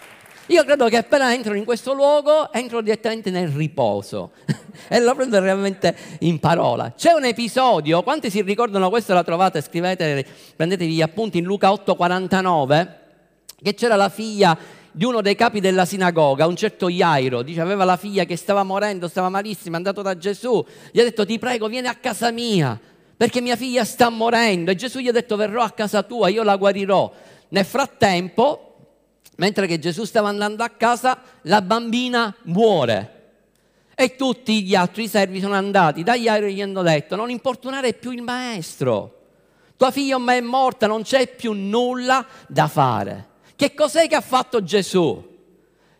Io 0.49 0.63
credo 0.65 0.87
che 0.87 0.97
appena 0.97 1.33
entro 1.33 1.55
in 1.55 1.65
questo 1.65 1.93
luogo 1.93 2.53
entro 2.53 2.81
direttamente 2.81 3.31
nel 3.31 3.49
riposo 3.49 4.33
e 4.87 4.99
lo 4.99 5.15
prendo 5.15 5.39
realmente 5.39 5.97
in 6.19 6.37
parola. 6.37 6.93
C'è 6.95 7.11
un 7.13 7.25
episodio, 7.25 8.03
quanti 8.03 8.29
si 8.29 8.43
ricordano 8.43 8.89
questo 8.89 9.15
la 9.15 9.23
trovate, 9.23 9.63
scrivete, 9.63 10.23
prendetevi 10.55 10.93
gli 10.93 11.01
appunti 11.01 11.39
in 11.39 11.45
Luca 11.45 11.71
8:49, 11.71 12.87
che 13.63 13.73
c'era 13.73 13.95
la 13.95 14.09
figlia 14.09 14.55
di 14.97 15.05
uno 15.05 15.21
dei 15.21 15.35
capi 15.35 15.59
della 15.59 15.85
sinagoga, 15.85 16.47
un 16.47 16.55
certo 16.55 16.89
Iairo, 16.89 17.43
dice 17.43 17.61
aveva 17.61 17.83
la 17.83 17.97
figlia 17.97 18.23
che 18.23 18.35
stava 18.35 18.63
morendo, 18.63 19.07
stava 19.07 19.29
malissimo, 19.29 19.75
è 19.75 19.77
andato 19.77 20.01
da 20.01 20.17
Gesù, 20.17 20.65
gli 20.91 20.99
ha 20.99 21.03
detto 21.03 21.23
ti 21.23 21.37
prego 21.37 21.67
vieni 21.67 21.85
a 21.85 21.93
casa 21.93 22.31
mia 22.31 22.79
perché 23.15 23.39
mia 23.39 23.55
figlia 23.55 23.85
sta 23.85 24.09
morendo 24.09 24.71
e 24.71 24.75
Gesù 24.75 24.97
gli 24.97 25.07
ha 25.07 25.11
detto 25.11 25.35
verrò 25.35 25.61
a 25.61 25.69
casa 25.69 26.01
tua, 26.01 26.29
io 26.29 26.41
la 26.41 26.55
guarirò. 26.55 27.13
Nel 27.49 27.65
frattempo, 27.65 28.75
mentre 29.35 29.67
che 29.67 29.77
Gesù 29.77 30.03
stava 30.03 30.29
andando 30.29 30.63
a 30.63 30.69
casa, 30.69 31.21
la 31.43 31.61
bambina 31.61 32.35
muore. 32.45 33.33
E 33.93 34.15
tutti 34.15 34.63
gli 34.63 34.73
altri 34.73 35.07
servi 35.07 35.39
sono 35.39 35.53
andati 35.53 36.01
da 36.01 36.15
Iairo 36.15 36.47
e 36.47 36.53
gli 36.53 36.61
hanno 36.61 36.81
detto 36.81 37.15
non 37.15 37.29
importunare 37.29 37.93
più 37.93 38.09
il 38.09 38.23
maestro, 38.23 39.13
tua 39.77 39.91
figlia 39.91 40.15
ormai 40.15 40.39
è 40.39 40.41
morta, 40.41 40.87
non 40.87 41.03
c'è 41.03 41.27
più 41.27 41.53
nulla 41.53 42.25
da 42.47 42.67
fare. 42.67 43.26
Che 43.57 43.73
cos'è 43.73 44.07
che 44.07 44.13
ha 44.13 44.21
fatto 44.21 44.63
Gesù? 44.63 45.35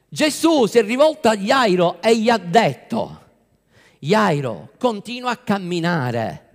Gesù 0.07 0.67
si 0.67 0.77
è 0.77 0.83
rivolto 0.83 1.27
a 1.27 1.35
Jairo 1.35 1.99
e 2.03 2.15
gli 2.15 2.29
ha 2.29 2.37
detto, 2.37 3.21
Jairo, 3.97 4.73
continua 4.77 5.31
a 5.31 5.37
camminare 5.37 6.46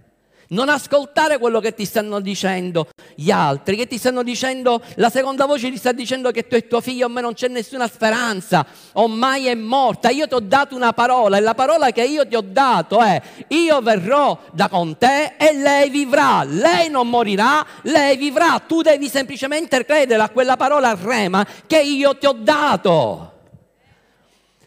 non 0.52 0.68
ascoltare 0.68 1.38
quello 1.38 1.60
che 1.60 1.74
ti 1.74 1.84
stanno 1.84 2.20
dicendo 2.20 2.88
gli 3.14 3.30
altri, 3.30 3.76
che 3.76 3.86
ti 3.86 3.98
stanno 3.98 4.22
dicendo, 4.22 4.80
la 4.96 5.10
seconda 5.10 5.46
voce 5.46 5.70
ti 5.70 5.76
sta 5.76 5.92
dicendo 5.92 6.30
che 6.30 6.46
tu 6.46 6.54
e 6.54 6.66
tuo 6.66 6.80
figlio, 6.80 7.06
ormai 7.06 7.22
non 7.22 7.34
c'è 7.34 7.48
nessuna 7.48 7.88
speranza, 7.88 8.64
ormai 8.92 9.46
è 9.46 9.54
morta. 9.54 10.10
Io 10.10 10.26
ti 10.26 10.34
ho 10.34 10.40
dato 10.40 10.74
una 10.74 10.92
parola 10.92 11.36
e 11.36 11.40
la 11.40 11.54
parola 11.54 11.90
che 11.90 12.04
io 12.04 12.26
ti 12.26 12.34
ho 12.34 12.42
dato 12.42 13.00
è, 13.00 13.20
io 13.48 13.80
verrò 13.80 14.38
da 14.52 14.68
con 14.68 14.96
te 14.96 15.34
e 15.36 15.54
lei 15.54 15.90
vivrà. 15.90 16.44
Lei 16.44 16.88
non 16.88 17.08
morirà, 17.08 17.64
lei 17.82 18.16
vivrà. 18.16 18.60
Tu 18.66 18.82
devi 18.82 19.08
semplicemente 19.08 19.84
credere 19.84 20.22
a 20.22 20.30
quella 20.30 20.56
parola 20.56 20.96
rema 21.00 21.46
che 21.66 21.80
io 21.80 22.16
ti 22.16 22.26
ho 22.26 22.32
dato. 22.32 23.30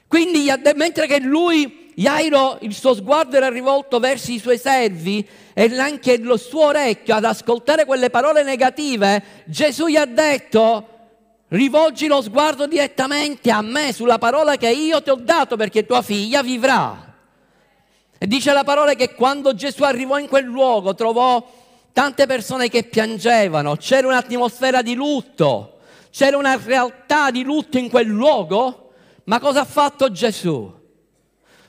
Quindi 0.08 0.52
mentre 0.76 1.08
che 1.08 1.19
lui 1.19 1.85
Jairo, 1.96 2.58
il 2.62 2.74
suo 2.74 2.94
sguardo 2.94 3.38
era 3.38 3.50
rivolto 3.50 4.00
verso 4.00 4.32
i 4.32 4.40
suoi 4.40 4.58
servi 4.58 5.26
e 5.54 5.80
anche 5.80 6.18
lo 6.18 6.38
suo 6.38 6.66
orecchio 6.66 7.16
ad 7.16 7.24
ascoltare 7.24 7.86
quelle 7.86 8.10
parole 8.10 8.44
negative, 8.44 9.24
Gesù 9.46 9.88
gli 9.88 9.96
ha 9.96 10.06
detto, 10.06 10.88
rivolgi 11.50 12.08
lo 12.08 12.22
sguardo 12.22 12.68
direttamente 12.68 13.50
a 13.50 13.62
me 13.62 13.94
sulla 13.94 14.18
parola 14.18 14.58
che 14.58 14.70
io 14.70 15.02
ti 15.02 15.10
ho 15.10 15.16
dato 15.16 15.56
perché 15.56 15.86
tua 15.86 16.02
figlia 16.02 16.44
vivrà. 16.44 17.14
E 18.18 18.28
dice 18.28 18.52
la 18.52 18.64
parola 18.64 18.94
che 18.94 19.14
quando 19.14 19.56
Gesù 19.56 19.84
arrivò 19.84 20.18
in 20.18 20.28
quel 20.28 20.46
luogo 20.46 20.96
trovò 20.96 21.46
tante 21.94 22.26
persone 22.26 22.68
che 22.68 22.84
piangevano, 22.84 23.78
c'era 23.78 24.08
un'atmosfera 24.08 24.82
di 24.82 24.96
lutto, 24.96 25.76
C'era 26.16 26.38
una 26.38 26.58
realtà 26.64 27.30
di 27.30 27.44
lutto 27.44 27.78
in 27.78 27.90
quel 27.90 28.08
luogo? 28.08 28.94
Ma 29.26 29.38
cosa 29.42 29.60
ha 29.60 29.66
fatto 29.66 30.10
Gesù? 30.14 30.72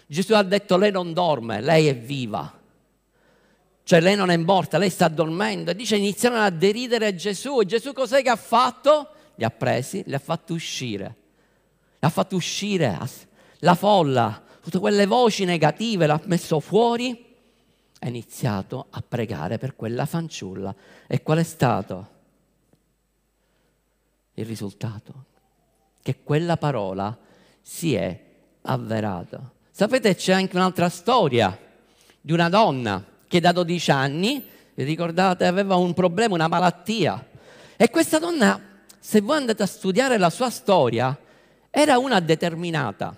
Gesù 0.06 0.34
ha 0.34 0.42
detto 0.42 0.76
lei 0.76 0.92
non 0.92 1.12
dorme, 1.12 1.60
lei 1.60 1.88
è 1.88 1.96
viva. 1.96 2.56
Cioè 3.82 4.00
lei 4.00 4.16
non 4.16 4.30
è 4.30 4.36
morta, 4.36 4.78
lei 4.78 4.90
sta 4.90 5.08
dormendo. 5.08 5.70
E 5.70 5.74
dice 5.76 5.96
iniziarono 5.96 6.42
a 6.42 6.50
deridere 6.50 7.14
Gesù. 7.14 7.60
E 7.60 7.66
Gesù 7.66 7.92
cos'è 7.92 8.22
che 8.22 8.30
ha 8.30 8.36
fatto? 8.36 9.10
Li 9.36 9.44
ha 9.44 9.50
presi, 9.50 10.02
li 10.06 10.14
ha 10.14 10.18
fatti 10.18 10.52
uscire. 10.52 11.16
Li 11.98 12.06
ha 12.06 12.08
fatti 12.08 12.34
uscire 12.34 12.98
la 13.60 13.74
folla, 13.74 14.42
tutte 14.60 14.78
quelle 14.78 15.06
voci 15.06 15.44
negative, 15.44 16.06
l'ha 16.06 16.20
messo 16.24 16.60
fuori. 16.60 17.24
Ha 18.00 18.08
iniziato 18.08 18.86
a 18.90 19.02
pregare 19.06 19.58
per 19.58 19.76
quella 19.76 20.04
fanciulla. 20.04 20.74
E 21.06 21.22
qual 21.22 21.38
è 21.38 21.44
stato 21.44 22.08
il 24.34 24.44
risultato? 24.44 25.24
Che 26.02 26.22
quella 26.22 26.56
parola 26.56 27.16
si 27.60 27.94
è 27.94 28.24
avverata. 28.62 29.54
Sapete, 29.78 30.14
c'è 30.14 30.32
anche 30.32 30.56
un'altra 30.56 30.88
storia 30.88 31.54
di 32.18 32.32
una 32.32 32.48
donna 32.48 33.04
che 33.28 33.40
da 33.40 33.52
12 33.52 33.90
anni, 33.90 34.42
ricordate, 34.74 35.44
aveva 35.44 35.76
un 35.76 35.92
problema, 35.92 36.32
una 36.32 36.48
malattia. 36.48 37.22
E 37.76 37.90
questa 37.90 38.18
donna, 38.18 38.58
se 38.98 39.20
voi 39.20 39.36
andate 39.36 39.62
a 39.62 39.66
studiare 39.66 40.16
la 40.16 40.30
sua 40.30 40.48
storia, 40.48 41.14
era 41.68 41.98
una 41.98 42.20
determinata, 42.20 43.14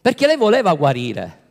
perché 0.00 0.28
lei 0.28 0.36
voleva 0.36 0.72
guarire. 0.74 1.42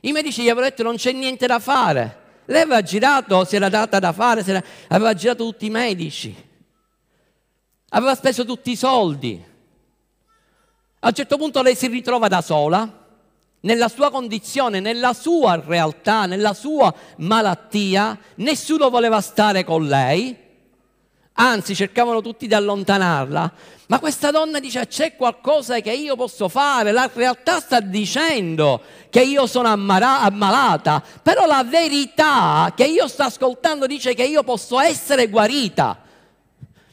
I 0.00 0.12
medici 0.12 0.42
gli 0.42 0.50
avevano 0.50 0.68
detto 0.68 0.82
non 0.82 0.96
c'è 0.96 1.12
niente 1.12 1.46
da 1.46 1.58
fare. 1.58 2.18
Lei 2.44 2.60
aveva 2.60 2.82
girato, 2.82 3.46
si 3.46 3.56
era 3.56 3.70
data 3.70 3.98
da 3.98 4.12
fare, 4.12 4.44
era, 4.44 4.62
aveva 4.88 5.14
girato 5.14 5.42
tutti 5.46 5.64
i 5.64 5.70
medici, 5.70 6.36
aveva 7.88 8.14
speso 8.14 8.44
tutti 8.44 8.72
i 8.72 8.76
soldi. 8.76 9.48
A 11.02 11.08
un 11.08 11.14
certo 11.14 11.38
punto 11.38 11.62
lei 11.62 11.74
si 11.74 11.86
ritrova 11.86 12.28
da 12.28 12.42
sola, 12.42 12.86
nella 13.60 13.88
sua 13.88 14.10
condizione, 14.10 14.80
nella 14.80 15.14
sua 15.14 15.58
realtà, 15.58 16.26
nella 16.26 16.52
sua 16.52 16.94
malattia, 17.16 18.18
nessuno 18.36 18.90
voleva 18.90 19.22
stare 19.22 19.64
con 19.64 19.86
lei, 19.86 20.36
anzi 21.32 21.74
cercavano 21.74 22.20
tutti 22.20 22.46
di 22.46 22.52
allontanarla, 22.52 23.52
ma 23.86 23.98
questa 23.98 24.30
donna 24.30 24.60
dice 24.60 24.86
c'è 24.86 25.16
qualcosa 25.16 25.80
che 25.80 25.92
io 25.92 26.16
posso 26.16 26.50
fare, 26.50 26.92
la 26.92 27.10
realtà 27.10 27.60
sta 27.60 27.80
dicendo 27.80 28.82
che 29.08 29.22
io 29.22 29.46
sono 29.46 29.68
ammalata, 29.68 31.02
però 31.22 31.46
la 31.46 31.64
verità 31.64 32.74
che 32.76 32.84
io 32.84 33.08
sto 33.08 33.22
ascoltando 33.22 33.86
dice 33.86 34.12
che 34.12 34.24
io 34.24 34.42
posso 34.42 34.78
essere 34.78 35.28
guarita. 35.28 36.08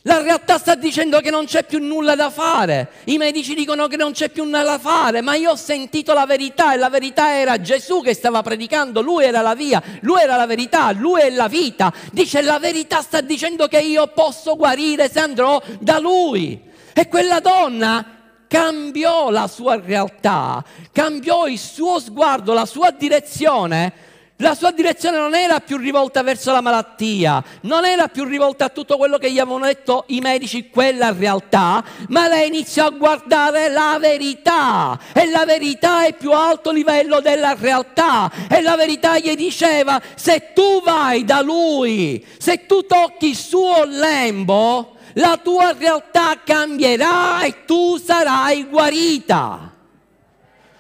La 0.08 0.22
realtà 0.22 0.58
sta 0.58 0.76
dicendo 0.76 1.20
che 1.20 1.30
non 1.30 1.43
c'è 1.43 1.65
più 1.65 1.80
nulla 1.86 2.15
da 2.15 2.30
fare. 2.30 2.91
I 3.08 3.17
medici 3.17 3.54
dicono 3.54 3.88
che 3.88 3.98
non 3.98 4.13
c'è 4.13 4.30
più 4.30 4.46
nulla 4.46 4.63
da 4.63 4.80
fare, 4.80 5.20
ma 5.20 5.36
io 5.36 5.52
ho 5.52 5.56
sentito 5.58 6.13
la 6.13 6.26
verità 6.26 6.74
e 6.74 6.78
la 6.78 6.89
verità 6.89 7.38
era 7.38 7.60
Gesù 7.60 8.02
che 8.02 8.13
stava 8.13 8.41
predicando, 8.41 9.02
lui 9.02 9.26
era 9.26 9.41
la 9.41 9.54
via, 9.54 9.84
lui 10.00 10.22
era 10.22 10.38
la 10.38 10.46
verità, 10.46 10.93
lui 10.93 11.20
è 11.20 11.30
la 11.30 11.50
vita. 11.50 11.93
Dice 12.13 12.41
la 12.41 12.58
verità 12.58 13.02
sta 13.02 13.20
dicendo 13.20 13.67
che 13.67 13.80
io 13.80 14.08
posso 14.08 14.56
guarire 14.56 15.10
se 15.10 15.20
andrò 15.20 15.62
da 15.78 16.00
lui. 16.00 16.58
E 16.93 17.10
quella 17.10 17.41
donna 17.41 18.06
cambiò 18.48 19.30
la 19.30 19.48
sua 19.48 19.78
realtà, 19.78 20.63
cambiò 20.93 21.48
il 21.48 21.60
suo 21.60 22.00
sguardo, 22.00 22.54
la 22.54 22.65
sua 22.65 22.91
direzione 22.91 24.07
la 24.38 24.54
sua 24.54 24.71
direzione 24.71 25.17
non 25.17 25.34
era 25.34 25.60
più 25.62 25.78
rivolta 25.78 26.21
verso 26.21 26.52
la 26.52 26.62
malattia, 26.62 27.43
non 27.62 27.86
era 27.86 28.08
più 28.08 28.23
rivolta 28.23 28.65
a 28.65 28.69
tutto 28.69 28.95
quello 28.97 29.17
che 29.17 29.32
gli 29.32 29.39
avevano 29.39 29.65
detto 29.65 30.04
i 30.08 30.19
medici, 30.19 30.69
quella 30.69 31.12
realtà, 31.12 31.84
ma 32.10 32.28
lei 32.28 32.47
iniziò 32.47 32.86
a 32.86 32.91
guardare 32.91 33.69
la 33.69 33.97
verità 34.00 35.00
e 35.13 35.28
la 35.30 35.43
verità 35.43 36.06
è 36.06 36.13
più 36.13 36.34
alto 36.34 36.71
livello 36.71 37.19
della 37.19 37.56
realtà 37.58 38.32
e 38.47 38.62
la 38.62 38.76
verità 38.76 39.17
gli 39.17 39.36
diceva 39.36 40.00
se 40.15 40.54
tu 40.54 40.84
vai 40.84 41.26
da 41.26 41.41
lui, 41.41 42.23
se 42.38 42.67
tu 42.67 42.86
tocchi 42.86 43.30
il 43.30 43.36
suo 43.36 43.86
lembo, 43.86 44.97
la 45.13 45.39
tua 45.41 45.73
realtà 45.76 46.41
cambierà 46.43 47.41
e 47.41 47.65
tu 47.65 47.97
sarai 47.97 48.65
guarita. 48.65 49.73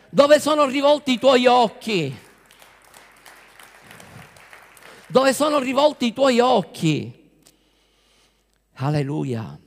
Dove 0.09 0.39
sono 0.39 0.65
rivolti 0.65 1.13
i 1.13 1.19
tuoi 1.19 1.47
occhi? 1.47 2.25
Dove 5.07 5.33
sono 5.33 5.59
rivolti 5.59 6.07
i 6.07 6.13
tuoi 6.13 6.39
occhi. 6.39 7.13
Alleluia. 8.75 9.57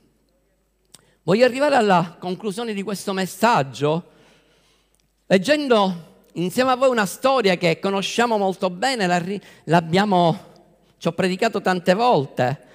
Voglio 1.23 1.45
arrivare 1.45 1.75
alla 1.75 2.15
conclusione 2.19 2.73
di 2.73 2.83
questo 2.83 3.13
messaggio 3.13 4.09
leggendo 5.31 6.09
insieme 6.33 6.71
a 6.71 6.75
voi 6.75 6.89
una 6.89 7.05
storia 7.05 7.55
che 7.55 7.79
conosciamo 7.79 8.37
molto 8.37 8.69
bene, 8.69 9.41
l'abbiamo, 9.63 10.39
ci 10.97 11.07
ho 11.07 11.13
predicato 11.13 11.61
tante 11.61 11.93
volte, 11.93 12.67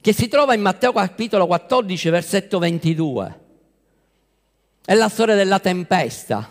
che 0.00 0.12
si 0.12 0.28
trova 0.28 0.54
in 0.54 0.60
Matteo 0.60 0.92
capitolo 0.92 1.48
14, 1.48 2.08
versetto 2.10 2.60
22. 2.60 3.40
È 4.84 4.94
la 4.94 5.08
storia 5.08 5.34
della 5.34 5.58
tempesta. 5.58 6.48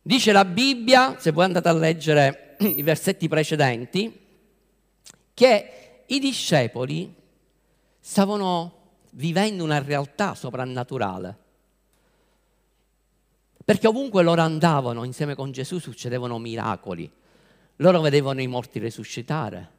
Dice 0.00 0.32
la 0.32 0.46
Bibbia, 0.46 1.16
se 1.18 1.30
voi 1.30 1.44
andate 1.44 1.68
a 1.68 1.74
leggere 1.74 2.47
i 2.60 2.82
versetti 2.82 3.28
precedenti, 3.28 4.26
che 5.34 6.02
i 6.06 6.18
discepoli 6.18 7.14
stavano 8.00 8.76
vivendo 9.12 9.64
una 9.64 9.80
realtà 9.80 10.34
soprannaturale. 10.34 11.36
Perché 13.64 13.86
ovunque 13.86 14.22
loro 14.22 14.40
andavano 14.40 15.04
insieme 15.04 15.34
con 15.34 15.52
Gesù 15.52 15.78
succedevano 15.78 16.38
miracoli. 16.38 17.10
Loro 17.76 18.00
vedevano 18.00 18.40
i 18.40 18.46
morti 18.46 18.78
risuscitare, 18.78 19.70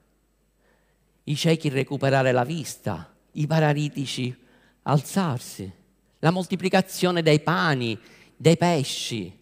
i 1.23 1.35
ciechi 1.35 1.69
recuperare 1.69 2.31
la 2.31 2.43
vista, 2.43 3.13
i 3.33 3.47
paralitici 3.47 4.35
alzarsi, 4.83 5.71
la 6.19 6.31
moltiplicazione 6.31 7.21
dei 7.21 7.39
pani, 7.39 7.97
dei 8.35 8.57
pesci. 8.57 9.37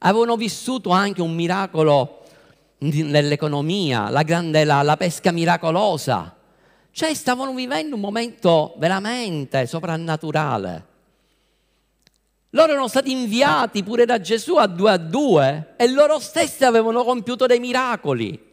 Avevano 0.00 0.36
vissuto 0.36 0.90
anche 0.90 1.20
un 1.20 1.34
miracolo 1.34 2.17
nell'economia, 2.78 4.08
la, 4.10 4.22
grande, 4.22 4.64
la, 4.64 4.82
la 4.82 4.96
pesca 4.96 5.32
miracolosa. 5.32 6.36
Cioè 6.90 7.14
stavano 7.14 7.54
vivendo 7.54 7.94
un 7.94 8.00
momento 8.00 8.74
veramente 8.78 9.66
soprannaturale. 9.66 10.86
Loro 12.50 12.72
erano 12.72 12.88
stati 12.88 13.10
inviati 13.10 13.82
pure 13.82 14.06
da 14.06 14.20
Gesù 14.20 14.56
a 14.56 14.66
due 14.66 14.90
a 14.90 14.96
due 14.96 15.74
e 15.76 15.88
loro 15.90 16.18
stessi 16.18 16.64
avevano 16.64 17.04
compiuto 17.04 17.46
dei 17.46 17.60
miracoli. 17.60 18.46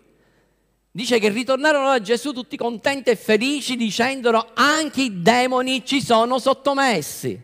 Dice 0.91 1.19
che 1.19 1.29
ritornarono 1.29 1.87
da 1.87 2.01
Gesù 2.01 2.31
tutti 2.31 2.57
contenti 2.57 3.09
e 3.09 3.15
felici 3.15 3.75
dicendolo 3.75 4.51
anche 4.53 5.01
i 5.01 5.21
demoni 5.21 5.85
ci 5.85 6.01
sono 6.01 6.39
sottomessi. 6.39 7.41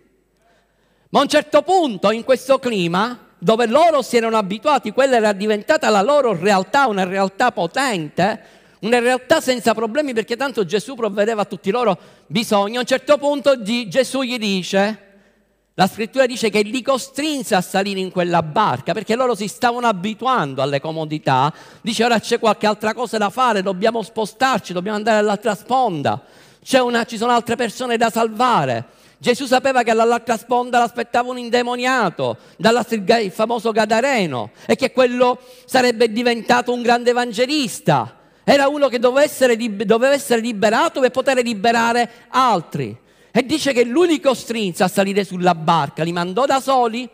Ma 1.09 1.19
a 1.19 1.23
un 1.23 1.27
certo 1.27 1.61
punto 1.61 2.11
in 2.11 2.23
questo 2.23 2.59
clima 2.59 3.30
dove 3.43 3.65
loro 3.65 4.03
si 4.03 4.17
erano 4.17 4.37
abituati, 4.37 4.91
quella 4.91 5.15
era 5.15 5.33
diventata 5.33 5.89
la 5.89 6.03
loro 6.03 6.37
realtà, 6.39 6.85
una 6.85 7.05
realtà 7.05 7.51
potente, 7.51 8.39
una 8.81 8.99
realtà 8.99 9.41
senza 9.41 9.73
problemi 9.73 10.13
perché 10.13 10.35
tanto 10.35 10.63
Gesù 10.63 10.93
provvedeva 10.93 11.41
a 11.41 11.45
tutti 11.45 11.69
i 11.69 11.71
loro 11.71 11.97
bisogni. 12.27 12.77
A 12.77 12.81
un 12.81 12.85
certo 12.85 13.17
punto 13.17 13.59
Gesù 13.63 14.21
gli 14.21 14.37
dice, 14.37 15.09
la 15.73 15.87
scrittura 15.87 16.27
dice 16.27 16.51
che 16.51 16.61
li 16.61 16.83
costrinse 16.83 17.55
a 17.55 17.61
salire 17.61 17.99
in 17.99 18.11
quella 18.11 18.43
barca 18.43 18.93
perché 18.93 19.15
loro 19.15 19.33
si 19.33 19.47
stavano 19.47 19.87
abituando 19.87 20.61
alle 20.61 20.79
comodità. 20.79 21.51
Dice 21.81 22.03
ora 22.03 22.19
c'è 22.19 22.37
qualche 22.37 22.67
altra 22.67 22.93
cosa 22.93 23.17
da 23.17 23.31
fare, 23.31 23.63
dobbiamo 23.63 24.03
spostarci, 24.03 24.71
dobbiamo 24.71 24.97
andare 24.97 25.17
all'altra 25.17 25.55
sponda, 25.55 26.21
una, 26.73 27.05
ci 27.05 27.17
sono 27.17 27.31
altre 27.31 27.55
persone 27.55 27.97
da 27.97 28.11
salvare. 28.11 28.99
Gesù 29.21 29.45
sapeva 29.45 29.83
che 29.83 29.93
dall'altra 29.93 30.35
sponda 30.35 30.79
l'aspettava 30.79 31.29
un 31.29 31.37
indemoniato, 31.37 32.37
il 32.57 33.31
famoso 33.31 33.71
Gadareno, 33.71 34.49
e 34.65 34.75
che 34.75 34.91
quello 34.91 35.39
sarebbe 35.65 36.11
diventato 36.11 36.73
un 36.73 36.81
grande 36.81 37.11
evangelista. 37.11 38.17
Era 38.43 38.67
uno 38.67 38.87
che 38.87 38.97
doveva 38.97 39.21
essere, 39.21 39.55
doveva 39.85 40.13
essere 40.13 40.41
liberato 40.41 41.01
per 41.01 41.11
poter 41.11 41.37
liberare 41.43 42.09
altri. 42.29 42.97
E 43.29 43.45
dice 43.45 43.73
che 43.73 43.83
lui 43.83 44.07
li 44.07 44.19
a 44.85 44.87
salire 44.87 45.23
sulla 45.23 45.53
barca, 45.53 46.01
li 46.01 46.13
mandò 46.13 46.47
da 46.47 46.59
soli 46.59 47.07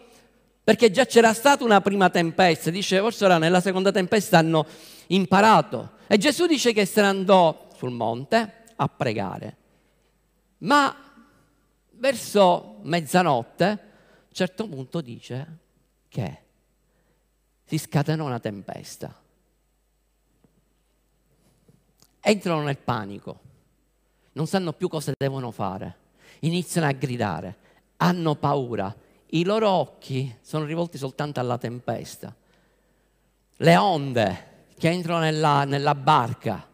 perché 0.63 0.89
già 0.91 1.05
c'era 1.05 1.33
stata 1.33 1.65
una 1.65 1.81
prima 1.81 2.09
tempesta. 2.09 2.69
Dice, 2.69 2.99
forse 2.99 3.25
ora 3.25 3.37
nella 3.37 3.59
seconda 3.59 3.91
tempesta 3.91 4.37
hanno 4.37 4.65
imparato. 5.07 5.91
E 6.07 6.17
Gesù 6.17 6.45
dice 6.45 6.71
che 6.71 6.85
se 6.85 7.01
ne 7.01 7.07
andò 7.07 7.67
sul 7.75 7.91
monte 7.91 8.63
a 8.77 8.87
pregare. 8.87 9.57
Ma 10.59 11.06
verso 11.97 12.79
mezzanotte, 12.83 13.65
a 13.65 13.69
un 13.71 14.33
certo 14.33 14.67
punto 14.67 15.01
dice 15.01 15.57
che 16.07 16.41
si 17.63 17.77
scatenò 17.77 18.25
una 18.25 18.39
tempesta. 18.39 19.13
Entrano 22.19 22.61
nel 22.61 22.77
panico. 22.77 23.45
non 24.33 24.45
sanno 24.45 24.73
più 24.73 24.87
cosa 24.87 25.13
devono 25.17 25.49
fare, 25.49 25.95
iniziano 26.41 26.87
a 26.87 26.91
gridare, 26.91 27.55
hanno 27.97 28.35
paura, 28.35 28.95
i 29.31 29.43
loro 29.43 29.69
occhi 29.69 30.37
sono 30.41 30.65
rivolti 30.65 30.99
soltanto 30.99 31.39
alla 31.39 31.57
tempesta, 31.57 32.35
le 33.57 33.75
onde 33.77 34.65
che 34.77 34.89
entrano 34.89 35.21
nella, 35.21 35.63
nella 35.63 35.95
barca. 35.95 36.65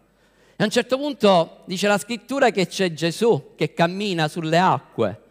E 0.55 0.61
a 0.61 0.65
un 0.65 0.69
certo 0.69 0.97
punto 0.97 1.63
dice 1.65 1.87
la 1.87 1.97
scrittura 1.97 2.51
che 2.51 2.67
c'è 2.67 2.93
Gesù 2.93 3.53
che 3.55 3.73
cammina 3.73 4.27
sulle 4.27 4.57
acque. 4.57 5.21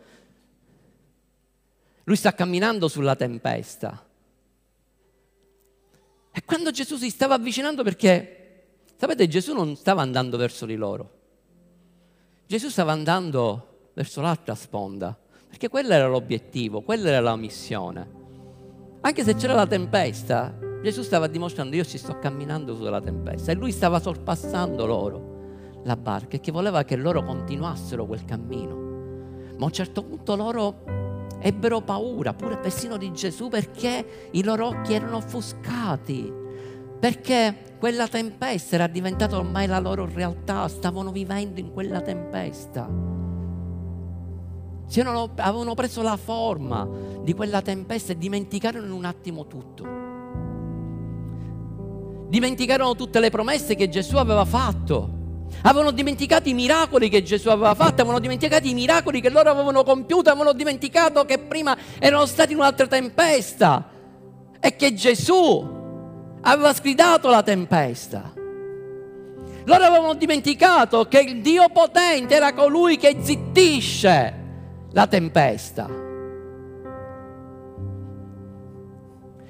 Lui 2.04 2.16
sta 2.16 2.34
camminando 2.34 2.88
sulla 2.88 3.14
tempesta. 3.14 4.04
E 6.32 6.44
quando 6.44 6.70
Gesù 6.70 6.96
si 6.96 7.10
stava 7.10 7.34
avvicinando 7.34 7.84
perché, 7.84 8.64
sapete, 8.96 9.28
Gesù 9.28 9.52
non 9.52 9.76
stava 9.76 10.02
andando 10.02 10.36
verso 10.36 10.66
di 10.66 10.74
loro. 10.76 11.20
Gesù 12.46 12.68
stava 12.68 12.92
andando 12.92 13.90
verso 13.94 14.20
l'altra 14.20 14.54
sponda, 14.54 15.16
perché 15.46 15.68
quello 15.68 15.92
era 15.92 16.08
l'obiettivo, 16.08 16.80
quella 16.80 17.10
era 17.10 17.20
la 17.20 17.36
missione. 17.36 18.20
Anche 19.02 19.22
se 19.22 19.34
c'era 19.34 19.54
la 19.54 19.66
tempesta, 19.66 20.54
Gesù 20.82 21.02
stava 21.02 21.28
dimostrando 21.28 21.76
io 21.76 21.84
ci 21.84 21.96
sto 21.96 22.18
camminando 22.18 22.74
sulla 22.74 23.00
tempesta 23.00 23.52
e 23.52 23.54
lui 23.54 23.70
stava 23.70 24.00
sorpassando 24.00 24.84
loro 24.84 25.30
la 25.84 25.96
barca 25.96 26.36
e 26.36 26.40
che 26.40 26.50
voleva 26.50 26.82
che 26.82 26.96
loro 26.96 27.22
continuassero 27.22 28.04
quel 28.04 28.24
cammino. 28.24 28.74
Ma 29.56 29.62
a 29.62 29.64
un 29.64 29.72
certo 29.72 30.02
punto 30.02 30.34
loro 30.34 30.82
ebbero 31.38 31.82
paura, 31.82 32.34
pure 32.34 32.56
persino 32.58 32.96
di 32.96 33.12
Gesù, 33.12 33.48
perché 33.48 34.28
i 34.32 34.42
loro 34.42 34.66
occhi 34.66 34.92
erano 34.94 35.16
offuscati, 35.16 36.32
perché 36.98 37.76
quella 37.78 38.08
tempesta 38.08 38.74
era 38.74 38.86
diventata 38.86 39.36
ormai 39.36 39.66
la 39.66 39.78
loro 39.78 40.08
realtà, 40.12 40.66
stavano 40.68 41.12
vivendo 41.12 41.60
in 41.60 41.72
quella 41.72 42.00
tempesta. 42.00 42.88
Erano, 44.94 45.30
avevano 45.36 45.74
preso 45.74 46.02
la 46.02 46.16
forma 46.16 46.88
di 47.22 47.32
quella 47.34 47.62
tempesta 47.62 48.12
e 48.12 48.18
dimenticarono 48.18 48.84
in 48.84 48.92
un 48.92 49.04
attimo 49.04 49.46
tutto. 49.46 50.11
Dimenticarono 52.32 52.96
tutte 52.96 53.20
le 53.20 53.28
promesse 53.28 53.74
che 53.74 53.90
Gesù 53.90 54.16
aveva 54.16 54.46
fatto 54.46 55.20
Avevano 55.64 55.90
dimenticato 55.90 56.48
i 56.48 56.54
miracoli 56.54 57.10
che 57.10 57.22
Gesù 57.22 57.50
aveva 57.50 57.74
fatto, 57.74 58.00
avevano 58.00 58.20
dimenticato 58.20 58.66
i 58.66 58.72
miracoli 58.72 59.20
che 59.20 59.28
loro 59.28 59.50
avevano 59.50 59.84
compiuto, 59.84 60.30
avevano 60.30 60.54
dimenticato 60.54 61.26
che 61.26 61.38
prima 61.38 61.76
erano 61.98 62.24
stati 62.24 62.52
in 62.52 62.58
un'altra 62.58 62.86
tempesta 62.86 63.90
e 64.58 64.74
che 64.74 64.94
Gesù 64.94 66.40
aveva 66.40 66.72
sgridato 66.72 67.28
la 67.28 67.42
tempesta. 67.42 68.32
Loro 69.64 69.84
avevano 69.84 70.14
dimenticato 70.14 71.04
che 71.04 71.20
il 71.20 71.42
Dio 71.42 71.68
potente 71.68 72.34
era 72.34 72.54
colui 72.54 72.96
che 72.96 73.18
zittisce 73.20 74.34
la 74.90 75.06
tempesta. 75.06 76.01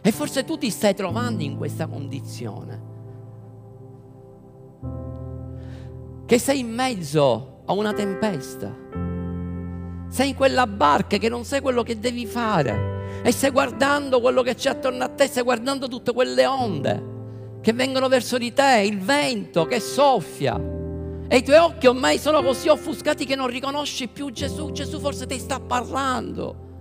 E 0.03 0.13
forse 0.13 0.45
tu 0.45 0.59
ti 0.59 0.71
stai 0.71 0.95
trovando 0.95 1.43
in 1.43 1.57
questa 1.57 1.87
condizione. 1.87 2.91
che 6.33 6.39
sei 6.39 6.61
in 6.61 6.73
mezzo 6.73 7.63
a 7.67 7.75
una 7.75 7.93
tempesta. 7.93 8.75
Sei 10.09 10.31
in 10.31 10.35
quella 10.35 10.67
barca 10.67 11.19
che 11.19 11.29
non 11.29 11.45
sai 11.45 11.61
quello 11.61 11.83
che 11.83 11.99
devi 11.99 12.25
fare 12.25 13.21
e 13.23 13.31
stai 13.33 13.51
guardando 13.51 14.19
quello 14.19 14.41
che 14.41 14.55
c'è 14.55 14.71
attorno 14.71 15.05
a 15.05 15.09
te, 15.09 15.27
stai 15.27 15.43
guardando 15.43 15.89
tutte 15.89 16.15
quelle 16.15 16.47
onde 16.47 17.11
che 17.61 17.75
vengono 17.75 18.09
verso 18.09 18.39
di 18.39 18.51
te, 18.55 18.83
il 18.87 18.99
vento 18.99 19.67
che 19.67 19.79
soffia. 19.79 20.59
E 21.29 21.37
i 21.37 21.43
tuoi 21.43 21.59
occhi 21.59 21.87
ormai 21.87 22.19
sono 22.19 22.43
così 22.43 22.69
offuscati 22.69 23.27
che 23.27 23.37
non 23.37 23.49
riconosci 23.49 24.09
più 24.09 24.31
Gesù. 24.31 24.73
Gesù 24.73 25.01
forse 25.01 25.27
ti 25.27 25.39
sta 25.39 25.61
parlando. 25.61 26.72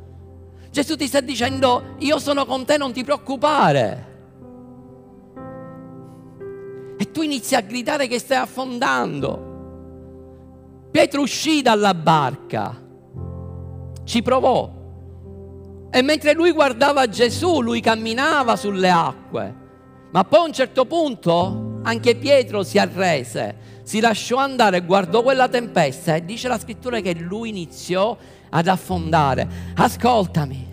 Gesù 0.71 0.95
ti 0.95 1.05
sta 1.07 1.19
dicendo, 1.19 1.95
io 1.99 2.17
sono 2.17 2.45
con 2.45 2.63
te, 2.63 2.77
non 2.77 2.93
ti 2.93 3.03
preoccupare. 3.03 4.07
E 6.97 7.11
tu 7.11 7.21
inizi 7.21 7.55
a 7.55 7.61
gridare 7.61 8.07
che 8.07 8.19
stai 8.19 8.37
affondando. 8.37 9.49
Pietro 10.91 11.21
uscì 11.21 11.61
dalla 11.61 11.93
barca, 11.93 12.79
ci 14.05 14.21
provò. 14.21 14.79
E 15.89 16.01
mentre 16.01 16.33
lui 16.33 16.51
guardava 16.51 17.07
Gesù, 17.09 17.61
lui 17.61 17.81
camminava 17.81 18.55
sulle 18.55 18.89
acque. 18.89 19.55
Ma 20.11 20.23
poi 20.23 20.39
a 20.39 20.43
un 20.43 20.53
certo 20.53 20.85
punto 20.85 21.79
anche 21.83 22.15
Pietro 22.15 22.63
si 22.63 22.77
arrese, 22.77 23.55
si 23.91 23.99
lasciò 23.99 24.37
andare 24.37 24.85
guardò 24.85 25.21
quella 25.21 25.49
tempesta 25.49 26.15
e 26.15 26.23
dice 26.23 26.47
la 26.47 26.57
scrittura 26.57 27.01
che 27.01 27.13
lui 27.13 27.49
iniziò 27.49 28.15
ad 28.51 28.67
affondare. 28.69 29.45
Ascoltami, 29.75 30.70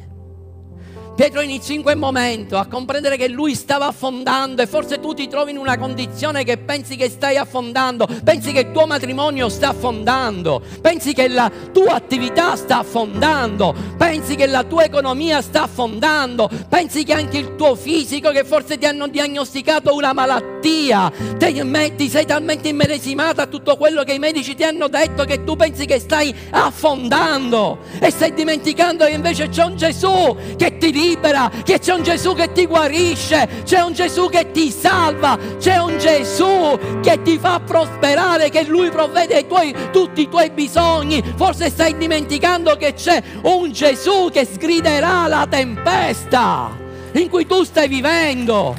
Pietro 1.19 1.41
iniziò 1.41 1.75
in 1.75 1.83
quel 1.83 1.97
momento 1.97 2.59
a 2.59 2.67
comprendere 2.67 3.17
che 3.17 3.27
lui 3.27 3.57
stava 3.57 3.89
affondando 3.89 4.63
e 4.63 4.69
forse 4.69 5.01
tu 5.01 5.15
ti 5.15 5.27
trovi 5.27 5.51
in 5.51 5.57
una 5.57 5.77
condizione 5.77 6.45
che 6.45 6.59
pensi 6.59 6.95
che 6.95 7.11
stai 7.11 7.37
affondando, 7.37 8.07
pensi 8.23 8.53
che 8.53 8.61
il 8.61 8.71
tuo 8.71 8.87
matrimonio 8.87 9.49
sta 9.49 9.71
affondando, 9.71 10.63
pensi 10.81 11.15
che 11.15 11.27
la 11.27 11.51
tua 11.73 11.95
attività 11.95 12.55
sta 12.55 12.79
affondando, 12.79 13.75
pensi 13.97 14.37
che 14.37 14.47
la 14.47 14.63
tua 14.63 14.85
economia 14.85 15.43
sta 15.43 15.65
affondando, 15.65 16.49
pensi 16.69 17.03
che 17.03 17.15
anche 17.15 17.39
il 17.39 17.57
tuo 17.57 17.75
fisico 17.75 18.31
che 18.31 18.45
forse 18.45 18.79
ti 18.79 18.87
hanno 18.87 19.09
diagnosticato 19.09 19.97
una 19.97 20.13
malattia, 20.13 21.11
ti, 21.37 22.09
sei 22.09 22.27
talmente 22.27 22.69
immedesimata 22.69 23.43
a 23.43 23.47
tutto 23.47 23.77
quello 23.77 24.05
che 24.05 24.13
i 24.13 24.21
medici 24.21 24.55
ti 24.55 24.63
hanno 24.63 24.87
detto 24.87 25.25
che 25.25 25.43
tu 25.43 25.57
pensi 25.57 25.85
che 25.85 25.99
stai 25.99 26.33
affondando 26.51 27.79
e 27.99 28.09
stai 28.13 28.33
dimenticando 28.33 29.05
che 29.05 29.11
invece 29.11 29.49
c'è 29.49 29.65
un 29.65 29.77
Gesù 29.77 30.37
che 30.57 30.79
ti 30.79 30.93
dice 30.93 31.07
libera, 31.09 31.51
che 31.65 31.79
c'è 31.79 31.95
un 31.95 32.03
Gesù 32.03 32.35
che 32.35 32.53
ti 32.53 32.67
guarisce, 32.67 33.63
c'è 33.65 33.81
un 33.81 33.93
Gesù 33.93 34.29
che 34.29 34.51
ti 34.51 34.71
salva, 34.71 35.39
c'è 35.59 35.79
un 35.79 35.99
Gesù 35.99 36.79
che 37.03 37.23
ti 37.23 37.39
fa 37.39 37.61
prosperare, 37.61 38.51
che 38.51 38.65
Lui 38.65 38.91
provvede 38.91 39.47
tuoi, 39.47 39.75
tutti 39.91 40.23
i 40.23 40.29
tuoi 40.29 40.51
bisogni. 40.51 41.23
Forse 41.37 41.71
stai 41.71 41.97
dimenticando 41.97 42.77
che 42.77 42.95
c'è 42.95 43.23
un 43.43 43.73
Gesù 43.73 44.29
che 44.31 44.45
sgriderà 44.45 45.27
la 45.27 45.47
tempesta 45.49 46.71
in 47.13 47.29
cui 47.29 47.47
tu 47.47 47.65
stai 47.65 47.89
vivendo. 47.89 48.77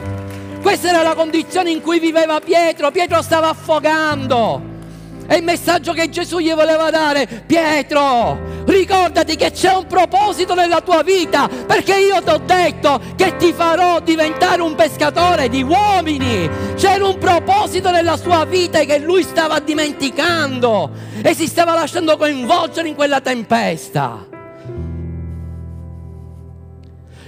Questa 0.61 0.89
era 0.89 1.01
la 1.01 1.15
condizione 1.15 1.71
in 1.71 1.81
cui 1.81 1.99
viveva 1.99 2.39
Pietro. 2.39 2.91
Pietro 2.91 3.21
stava 3.21 3.49
affogando. 3.49 4.68
E 5.31 5.35
il 5.35 5.43
messaggio 5.43 5.93
che 5.93 6.09
Gesù 6.09 6.39
gli 6.39 6.51
voleva 6.51 6.89
dare, 6.89 7.27
Pietro, 7.45 8.63
ricordati 8.65 9.35
che 9.35 9.51
c'è 9.51 9.71
un 9.75 9.85
proposito 9.85 10.55
nella 10.55 10.81
tua 10.81 11.03
vita, 11.03 11.47
perché 11.47 11.99
io 11.99 12.19
ti 12.23 12.29
ho 12.31 12.41
detto 12.43 12.99
che 13.15 13.37
ti 13.37 13.53
farò 13.53 13.99
diventare 13.99 14.63
un 14.63 14.73
pescatore 14.73 15.47
di 15.47 15.61
uomini. 15.61 16.49
C'era 16.75 17.05
un 17.05 17.19
proposito 17.19 17.91
nella 17.91 18.17
sua 18.17 18.43
vita 18.45 18.79
che 18.79 18.97
lui 18.97 19.21
stava 19.21 19.59
dimenticando 19.59 20.89
e 21.21 21.35
si 21.35 21.45
stava 21.45 21.75
lasciando 21.75 22.17
coinvolgere 22.17 22.87
in 22.87 22.95
quella 22.95 23.21
tempesta. 23.21 24.25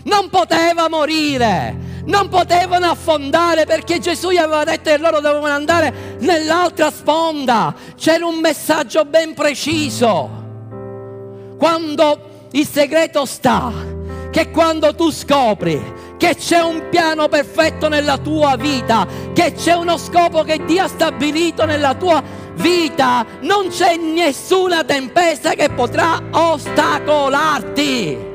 Non 0.06 0.30
poteva 0.32 0.90
morire 0.90 1.91
non 2.06 2.30
potevano 2.30 2.90
affondare 2.90 3.66
perché 3.66 4.00
Gesù 4.00 4.30
gli 4.30 4.38
aveva 4.38 4.64
detto 4.64 4.90
che 4.90 4.98
loro 4.98 5.20
dovevano 5.20 5.54
andare 5.54 6.18
nell'altra 6.20 6.90
sponda. 6.92 7.74
C'era 7.96 8.26
un 8.26 8.40
messaggio 8.40 9.06
ben 9.06 9.34
preciso. 9.34 10.40
Quando 11.58 12.30
il 12.52 12.68
segreto 12.68 13.26
sta, 13.26 13.72
che 14.32 14.50
quando 14.50 14.96
tu 14.96 15.12
scopri 15.12 16.00
che 16.18 16.36
c'è 16.36 16.62
un 16.62 16.88
piano 16.90 17.28
perfetto 17.28 17.88
nella 17.88 18.18
tua 18.20 18.56
vita, 18.56 19.08
che 19.34 19.54
c'è 19.54 19.74
uno 19.74 19.98
scopo 19.98 20.44
che 20.44 20.64
Dio 20.66 20.84
ha 20.84 20.88
stabilito 20.88 21.66
nella 21.66 21.96
tua 21.96 22.22
vita, 22.54 23.26
non 23.42 23.70
c'è 23.70 23.98
nessuna 23.98 24.84
tempesta 24.84 25.54
che 25.54 25.70
potrà 25.70 26.22
ostacolarti. 26.30 28.31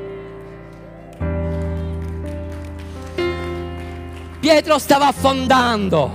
Pietro 4.47 4.79
stava 4.79 5.09
affondando, 5.09 6.09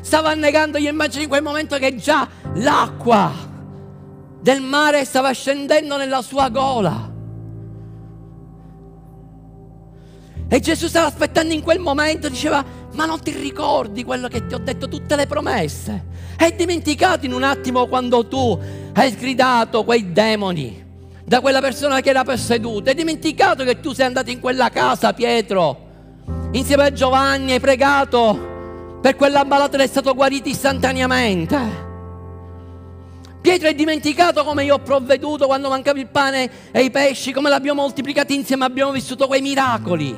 stava 0.00 0.30
annegando, 0.30 0.78
io 0.78 0.88
immagino 0.88 1.24
in 1.24 1.28
quel 1.28 1.42
momento 1.42 1.76
che 1.76 1.96
già 1.96 2.26
l'acqua 2.54 3.30
del 4.40 4.62
mare 4.62 5.04
stava 5.04 5.30
scendendo 5.32 5.98
nella 5.98 6.22
sua 6.22 6.48
gola. 6.48 7.12
E 10.48 10.60
Gesù 10.60 10.88
stava 10.88 11.08
aspettando 11.08 11.52
in 11.52 11.60
quel 11.60 11.78
momento, 11.78 12.30
diceva, 12.30 12.64
ma 12.94 13.04
non 13.04 13.20
ti 13.20 13.32
ricordi 13.32 14.02
quello 14.02 14.28
che 14.28 14.46
ti 14.46 14.54
ho 14.54 14.58
detto, 14.60 14.88
tutte 14.88 15.14
le 15.14 15.26
promesse? 15.26 16.06
Hai 16.38 16.54
dimenticato 16.56 17.26
in 17.26 17.34
un 17.34 17.42
attimo 17.42 17.86
quando 17.86 18.26
tu 18.26 18.58
hai 18.94 19.10
sgridato 19.10 19.84
quei 19.84 20.10
demoni 20.10 20.86
da 21.22 21.42
quella 21.42 21.60
persona 21.60 22.00
che 22.00 22.08
era 22.08 22.24
posseduta? 22.24 22.88
Hai 22.88 22.96
dimenticato 22.96 23.62
che 23.62 23.80
tu 23.80 23.92
sei 23.92 24.06
andato 24.06 24.30
in 24.30 24.40
quella 24.40 24.70
casa, 24.70 25.12
Pietro? 25.12 25.87
Insieme 26.52 26.84
a 26.84 26.92
Giovanni 26.92 27.52
hai 27.52 27.60
pregato 27.60 28.98
per 29.02 29.16
quell'ammalato 29.16 29.76
ed 29.76 29.82
è 29.82 29.86
stato 29.86 30.14
guarito 30.14 30.48
istantaneamente. 30.48 31.86
Pietro 33.40 33.68
è 33.68 33.74
dimenticato 33.74 34.44
come 34.44 34.64
io 34.64 34.74
ho 34.74 34.78
provveduto 34.78 35.46
quando 35.46 35.68
mancava 35.68 35.98
il 35.98 36.08
pane 36.08 36.50
e 36.72 36.82
i 36.82 36.90
pesci, 36.90 37.32
come 37.32 37.50
l'abbiamo 37.50 37.82
moltiplicati 37.82 38.34
insieme, 38.34 38.64
abbiamo 38.64 38.92
vissuto 38.92 39.26
quei 39.26 39.42
miracoli. 39.42 40.16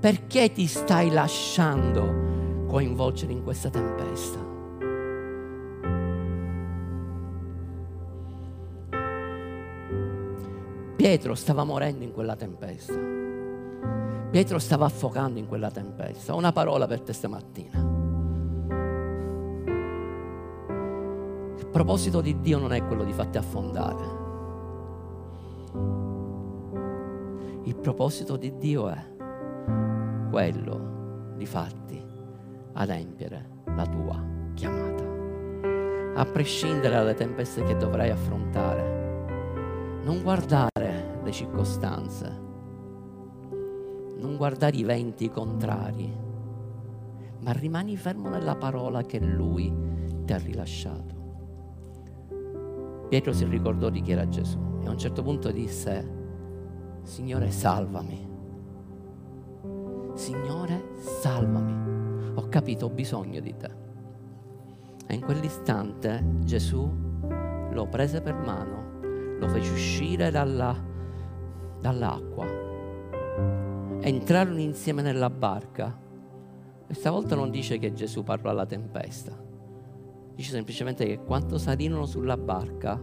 Perché 0.00 0.52
ti 0.52 0.66
stai 0.66 1.10
lasciando 1.10 2.66
coinvolgere 2.68 3.32
in 3.32 3.42
questa 3.42 3.70
tempesta? 3.70 4.38
Pietro 10.96 11.34
stava 11.34 11.64
morendo 11.64 12.04
in 12.04 12.12
quella 12.12 12.36
tempesta. 12.36 13.21
Pietro 14.32 14.58
stava 14.58 14.86
affogando 14.86 15.38
in 15.38 15.46
quella 15.46 15.70
tempesta. 15.70 16.34
Una 16.34 16.52
parola 16.52 16.86
per 16.86 17.02
te 17.02 17.12
stamattina. 17.12 17.78
Il 21.58 21.66
proposito 21.70 22.22
di 22.22 22.40
Dio 22.40 22.58
non 22.58 22.72
è 22.72 22.82
quello 22.86 23.04
di 23.04 23.12
farti 23.12 23.36
affondare. 23.36 24.20
Il 27.64 27.76
proposito 27.76 28.38
di 28.38 28.56
Dio 28.56 28.88
è 28.88 28.96
quello 30.30 31.34
di 31.36 31.44
farti 31.44 32.02
adempiere 32.72 33.48
la 33.66 33.84
tua 33.84 34.18
chiamata. 34.54 35.04
A 36.14 36.24
prescindere 36.24 36.94
dalle 36.94 37.14
tempeste 37.14 37.62
che 37.64 37.76
dovrai 37.76 38.08
affrontare, 38.08 40.00
non 40.04 40.22
guardare 40.22 41.20
le 41.22 41.32
circostanze, 41.32 42.51
non 44.22 44.36
guardare 44.36 44.76
i 44.76 44.84
venti 44.84 45.28
contrari, 45.28 46.10
ma 47.40 47.52
rimani 47.52 47.96
fermo 47.96 48.28
nella 48.28 48.56
parola 48.56 49.02
che 49.02 49.20
Lui 49.20 49.72
ti 50.24 50.32
ha 50.32 50.38
rilasciato. 50.38 51.20
Pietro 53.08 53.32
si 53.32 53.44
ricordò 53.44 53.90
di 53.90 54.00
chi 54.00 54.12
era 54.12 54.28
Gesù 54.28 54.58
e 54.82 54.86
a 54.86 54.90
un 54.90 54.98
certo 54.98 55.22
punto 55.22 55.50
disse, 55.50 56.20
Signore 57.02 57.50
salvami, 57.50 58.30
Signore 60.14 60.94
salvami, 60.98 62.32
ho 62.34 62.48
capito, 62.48 62.86
ho 62.86 62.90
bisogno 62.90 63.40
di 63.40 63.54
te. 63.56 63.70
E 65.06 65.14
in 65.14 65.20
quell'istante 65.20 66.24
Gesù 66.44 66.90
lo 67.70 67.86
prese 67.86 68.20
per 68.22 68.34
mano 68.34 68.82
lo 69.42 69.48
fece 69.48 69.72
uscire 69.72 70.30
dalla, 70.30 70.72
dall'acqua. 71.80 72.46
Entrarono 74.04 74.58
insieme 74.58 75.00
nella 75.00 75.30
barca. 75.30 75.96
E 76.86 76.94
stavolta 76.94 77.34
non 77.34 77.50
dice 77.50 77.78
che 77.78 77.92
Gesù 77.92 78.22
parlò 78.22 78.50
alla 78.50 78.66
tempesta. 78.66 79.32
Dice 80.34 80.50
semplicemente 80.50 81.06
che 81.06 81.22
quando 81.22 81.56
salirono 81.56 82.04
sulla 82.04 82.36
barca, 82.36 83.00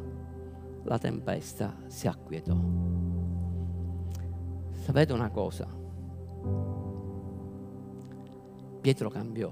la 0.83 0.97
tempesta 0.97 1.75
si 1.87 2.07
acquietò. 2.07 2.57
Sapete 4.71 5.13
una 5.13 5.29
cosa? 5.29 5.67
Pietro 8.81 9.09
cambiò. 9.09 9.51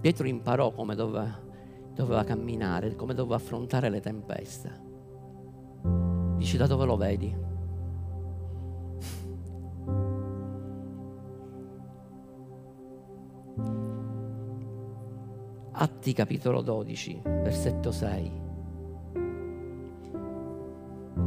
Pietro 0.00 0.26
imparò 0.26 0.72
come 0.72 0.94
doveva 0.94 1.48
doveva 1.94 2.24
camminare, 2.24 2.94
come 2.94 3.14
doveva 3.14 3.36
affrontare 3.36 3.88
le 3.90 4.00
tempeste. 4.00 4.88
Dici 6.36 6.56
da 6.56 6.66
dove 6.66 6.84
lo 6.86 6.96
vedi? 6.96 7.49
Atti 16.00 16.14
capitolo 16.14 16.62
12, 16.62 17.20
versetto 17.24 17.92
6. 17.92 18.32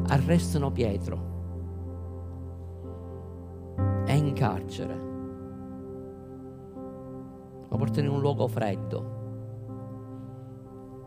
Arrestano 0.08 0.72
Pietro. 0.72 1.18
È 4.04 4.14
in 4.14 4.34
carcere. 4.34 4.96
Lo 7.70 7.78
portano 7.78 8.08
in 8.08 8.14
un 8.16 8.20
luogo 8.20 8.48
freddo 8.48 9.22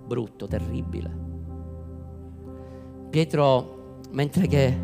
brutto, 0.06 0.46
terribile. 0.46 1.10
Pietro, 3.10 3.98
mentre 4.12 4.46
che 4.46 4.78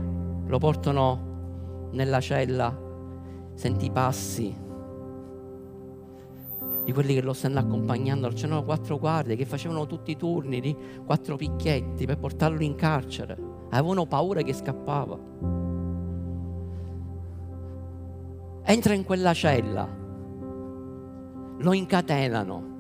lo 0.44 0.58
portano 0.58 1.88
nella 1.92 2.18
cella, 2.18 2.76
sentì 3.54 3.92
passi 3.92 4.61
di 6.84 6.92
quelli 6.92 7.14
che 7.14 7.22
lo 7.22 7.32
stanno 7.32 7.58
accompagnando. 7.58 8.28
C'erano 8.28 8.64
quattro 8.64 8.98
guardie 8.98 9.36
che 9.36 9.44
facevano 9.44 9.86
tutti 9.86 10.10
i 10.10 10.16
turni 10.16 10.60
di 10.60 10.76
quattro 11.04 11.36
picchietti 11.36 12.06
per 12.06 12.18
portarlo 12.18 12.62
in 12.62 12.74
carcere. 12.74 13.36
Avevano 13.70 14.06
paura 14.06 14.42
che 14.42 14.52
scappava. 14.52 15.18
Entra 18.64 18.94
in 18.94 19.04
quella 19.04 19.34
cella, 19.34 19.88
lo 21.58 21.72
incatenano 21.72 22.72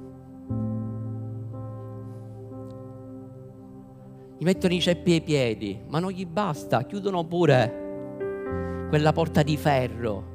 gli 4.42 4.44
mettono 4.44 4.74
i 4.74 4.80
ceppi 4.80 5.12
ai 5.12 5.20
piedi, 5.20 5.80
ma 5.86 6.00
non 6.00 6.10
gli 6.10 6.26
basta, 6.26 6.82
chiudono 6.82 7.24
pure 7.24 8.86
quella 8.88 9.12
porta 9.12 9.44
di 9.44 9.56
ferro. 9.56 10.31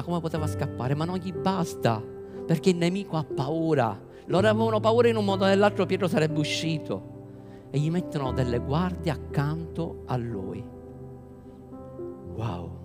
Ma 0.00 0.06
come 0.06 0.20
poteva 0.20 0.46
scappare? 0.46 0.94
Ma 0.94 1.04
non 1.04 1.18
gli 1.18 1.30
basta, 1.30 2.02
perché 2.46 2.70
il 2.70 2.76
nemico 2.76 3.18
ha 3.18 3.24
paura. 3.24 4.00
Loro 4.28 4.48
avevano 4.48 4.80
paura 4.80 5.08
in 5.08 5.16
un 5.16 5.26
modo 5.26 5.44
o 5.44 5.46
nell'altro 5.46 5.84
Pietro 5.84 6.08
sarebbe 6.08 6.38
uscito. 6.38 7.18
E 7.68 7.78
gli 7.78 7.90
mettono 7.90 8.32
delle 8.32 8.60
guardie 8.60 9.12
accanto 9.12 10.04
a 10.06 10.16
lui. 10.16 10.64
Wow. 12.34 12.78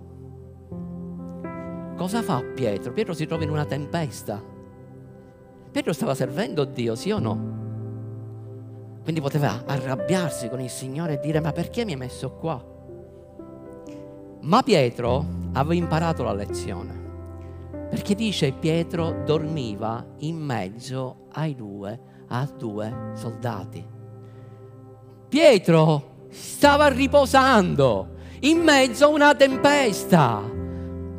Cosa 1.96 2.20
fa 2.20 2.42
Pietro? 2.42 2.92
Pietro 2.92 3.14
si 3.14 3.24
trova 3.24 3.44
in 3.44 3.50
una 3.50 3.64
tempesta. 3.64 4.42
Pietro 5.70 5.94
stava 5.94 6.14
servendo 6.14 6.64
Dio, 6.64 6.94
sì 6.94 7.12
o 7.12 7.18
no? 7.18 7.54
Quindi 9.02 9.22
poteva 9.22 9.62
arrabbiarsi 9.64 10.50
con 10.50 10.60
il 10.60 10.68
Signore 10.68 11.14
e 11.14 11.20
dire 11.20 11.40
ma 11.40 11.52
perché 11.52 11.86
mi 11.86 11.92
hai 11.92 11.98
messo 11.98 12.32
qua? 12.32 12.62
Ma 14.42 14.62
Pietro 14.62 15.24
aveva 15.52 15.74
imparato 15.74 16.22
la 16.22 16.34
lezione. 16.34 17.04
Perché 17.88 18.14
dice 18.14 18.52
Pietro 18.52 19.22
dormiva 19.24 20.04
in 20.18 20.36
mezzo 20.36 21.26
ai 21.32 21.54
due, 21.54 21.98
a 22.28 22.44
due 22.56 23.12
soldati. 23.14 23.84
Pietro 25.28 26.26
stava 26.30 26.88
riposando 26.88 28.14
in 28.40 28.58
mezzo 28.58 29.06
a 29.06 29.08
una 29.08 29.34
tempesta. 29.34 30.42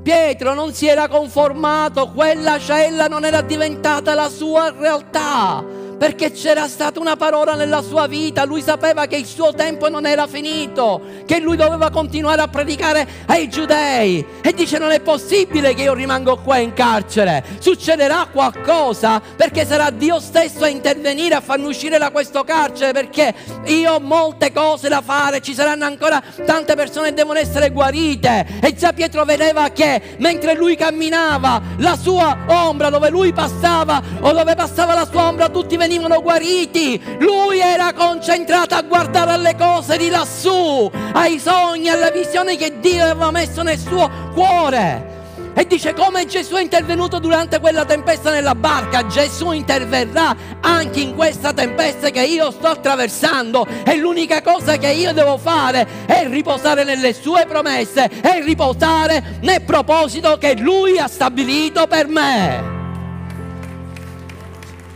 Pietro 0.01 0.53
non 0.53 0.73
si 0.73 0.87
era 0.87 1.07
conformato, 1.07 2.11
quella 2.11 2.57
cella 2.59 3.07
non 3.07 3.25
era 3.25 3.41
diventata 3.41 4.13
la 4.13 4.29
sua 4.29 4.71
realtà 4.71 5.76
perché 5.97 6.31
c'era 6.31 6.67
stata 6.67 6.99
una 6.99 7.15
parola 7.15 7.55
nella 7.55 7.81
sua 7.81 8.07
vita, 8.07 8.45
lui 8.45 8.61
sapeva 8.61 9.07
che 9.07 9.15
il 9.17 9.25
suo 9.25 9.53
tempo 9.53 9.89
non 9.89 10.05
era 10.05 10.27
finito, 10.27 11.01
che 11.25 11.39
lui 11.39 11.57
doveva 11.57 11.89
continuare 11.89 12.41
a 12.41 12.47
predicare 12.47 13.07
ai 13.25 13.49
giudei. 13.49 14.25
E 14.41 14.53
dice 14.53 14.77
non 14.77 14.91
è 14.91 14.99
possibile 14.99 15.73
che 15.73 15.83
io 15.83 15.93
rimango 15.93 16.37
qua 16.37 16.57
in 16.57 16.73
carcere, 16.73 17.43
succederà 17.59 18.27
qualcosa 18.31 19.19
perché 19.35 19.65
sarà 19.65 19.89
Dio 19.89 20.19
stesso 20.19 20.63
a 20.63 20.67
intervenire 20.67 21.35
a 21.35 21.41
farmi 21.41 21.65
uscire 21.65 21.97
da 21.97 22.11
questo 22.11 22.43
carcere 22.43 22.91
perché 22.91 23.33
io 23.65 23.93
ho 23.93 23.99
molte 23.99 24.51
cose 24.51 24.89
da 24.89 25.01
fare, 25.01 25.41
ci 25.41 25.53
saranno 25.53 25.85
ancora 25.85 26.21
tante 26.45 26.75
persone 26.75 27.09
che 27.09 27.15
devono 27.15 27.39
essere 27.39 27.71
guarite. 27.71 28.45
E 28.61 28.75
già 28.75 28.93
Pietro 28.93 29.25
vedeva 29.25 29.69
che 29.69 30.15
mentre 30.19 30.53
lui 30.53 30.75
camminava 30.75 31.61
la 31.77 31.97
sua 31.97 32.37
ombra 32.47 32.89
dove 32.89 33.09
lui 33.09 33.33
passava 33.33 34.01
o 34.19 34.31
dove 34.31 34.55
passava 34.55 34.93
la 34.93 35.07
sua 35.09 35.23
ombra 35.23 35.49
tutti 35.49 35.75
venivano 35.75 35.86
venivano 35.87 36.21
guariti. 36.21 37.01
Lui 37.19 37.59
era 37.59 37.93
concentrato 37.93 38.75
a 38.75 38.81
guardare 38.81 39.31
alle 39.31 39.55
cose 39.55 39.97
di 39.97 40.09
lassù, 40.09 40.91
ai 41.13 41.39
sogni, 41.39 41.87
alle 41.87 42.11
visioni 42.11 42.57
che 42.57 42.79
Dio 42.79 43.03
aveva 43.03 43.31
messo 43.31 43.63
nel 43.63 43.79
suo 43.79 44.09
cuore. 44.33 45.15
E 45.55 45.65
dice 45.65 45.93
come 45.93 46.27
Gesù 46.27 46.53
è 46.53 46.61
intervenuto 46.61 47.17
durante 47.17 47.59
quella 47.59 47.83
tempesta 47.83 48.29
nella 48.29 48.53
barca, 48.53 49.07
Gesù 49.07 49.51
interverrà 49.51 50.35
anche 50.61 50.99
in 50.99 51.15
questa 51.15 51.51
tempesta 51.51 52.11
che 52.11 52.21
io 52.21 52.51
sto 52.51 52.67
attraversando. 52.67 53.65
E 53.83 53.95
l'unica 53.95 54.43
cosa 54.43 54.77
che 54.77 54.91
io 54.91 55.13
devo 55.13 55.37
fare 55.37 55.87
è 56.05 56.27
riposare 56.27 56.83
nelle 56.83 57.13
sue 57.13 57.45
promesse 57.47 58.07
e 58.21 58.41
riposare 58.43 59.39
nel 59.41 59.63
proposito 59.63 60.37
che 60.37 60.55
Lui 60.57 60.99
ha 60.99 61.07
stabilito 61.07 61.87
per 61.87 62.07
me. 62.07 62.76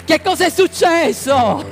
Che 0.04 0.22
cosa 0.22 0.46
è 0.46 0.50
successo? 0.50 1.64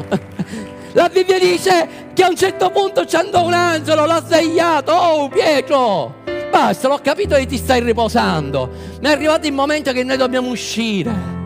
La 0.94 1.10
Bibbia 1.10 1.38
dice 1.40 1.88
che 2.14 2.24
a 2.24 2.30
un 2.30 2.36
certo 2.36 2.70
punto 2.72 3.06
c'è 3.06 3.20
andato 3.20 3.46
un 3.46 3.54
angelo, 3.54 4.06
l'ha 4.06 4.24
svegliato. 4.26 4.92
Oh 4.92 5.28
Pietro, 5.30 6.16
basta, 6.50 6.88
l'ho 6.88 7.00
capito 7.02 7.36
che 7.36 7.46
ti 7.46 7.58
stai 7.58 7.82
riposando. 7.82 8.70
Ma 9.02 9.10
è 9.10 9.12
arrivato 9.12 9.48
il 9.48 9.54
momento 9.54 9.92
che 9.92 10.04
noi 10.04 10.18
dobbiamo 10.18 10.50
uscire. 10.50 11.38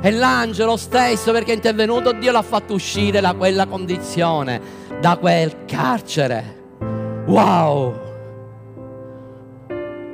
E 0.00 0.10
l'angelo 0.10 0.76
stesso, 0.76 1.32
perché 1.32 1.52
è 1.52 1.54
intervenuto, 1.54 2.12
Dio 2.12 2.32
l'ha 2.32 2.42
fatto 2.42 2.74
uscire 2.74 3.20
da 3.20 3.34
quella 3.34 3.66
condizione, 3.66 4.60
da 5.00 5.16
quel 5.16 5.64
carcere. 5.64 6.60
Wow! 7.26 8.00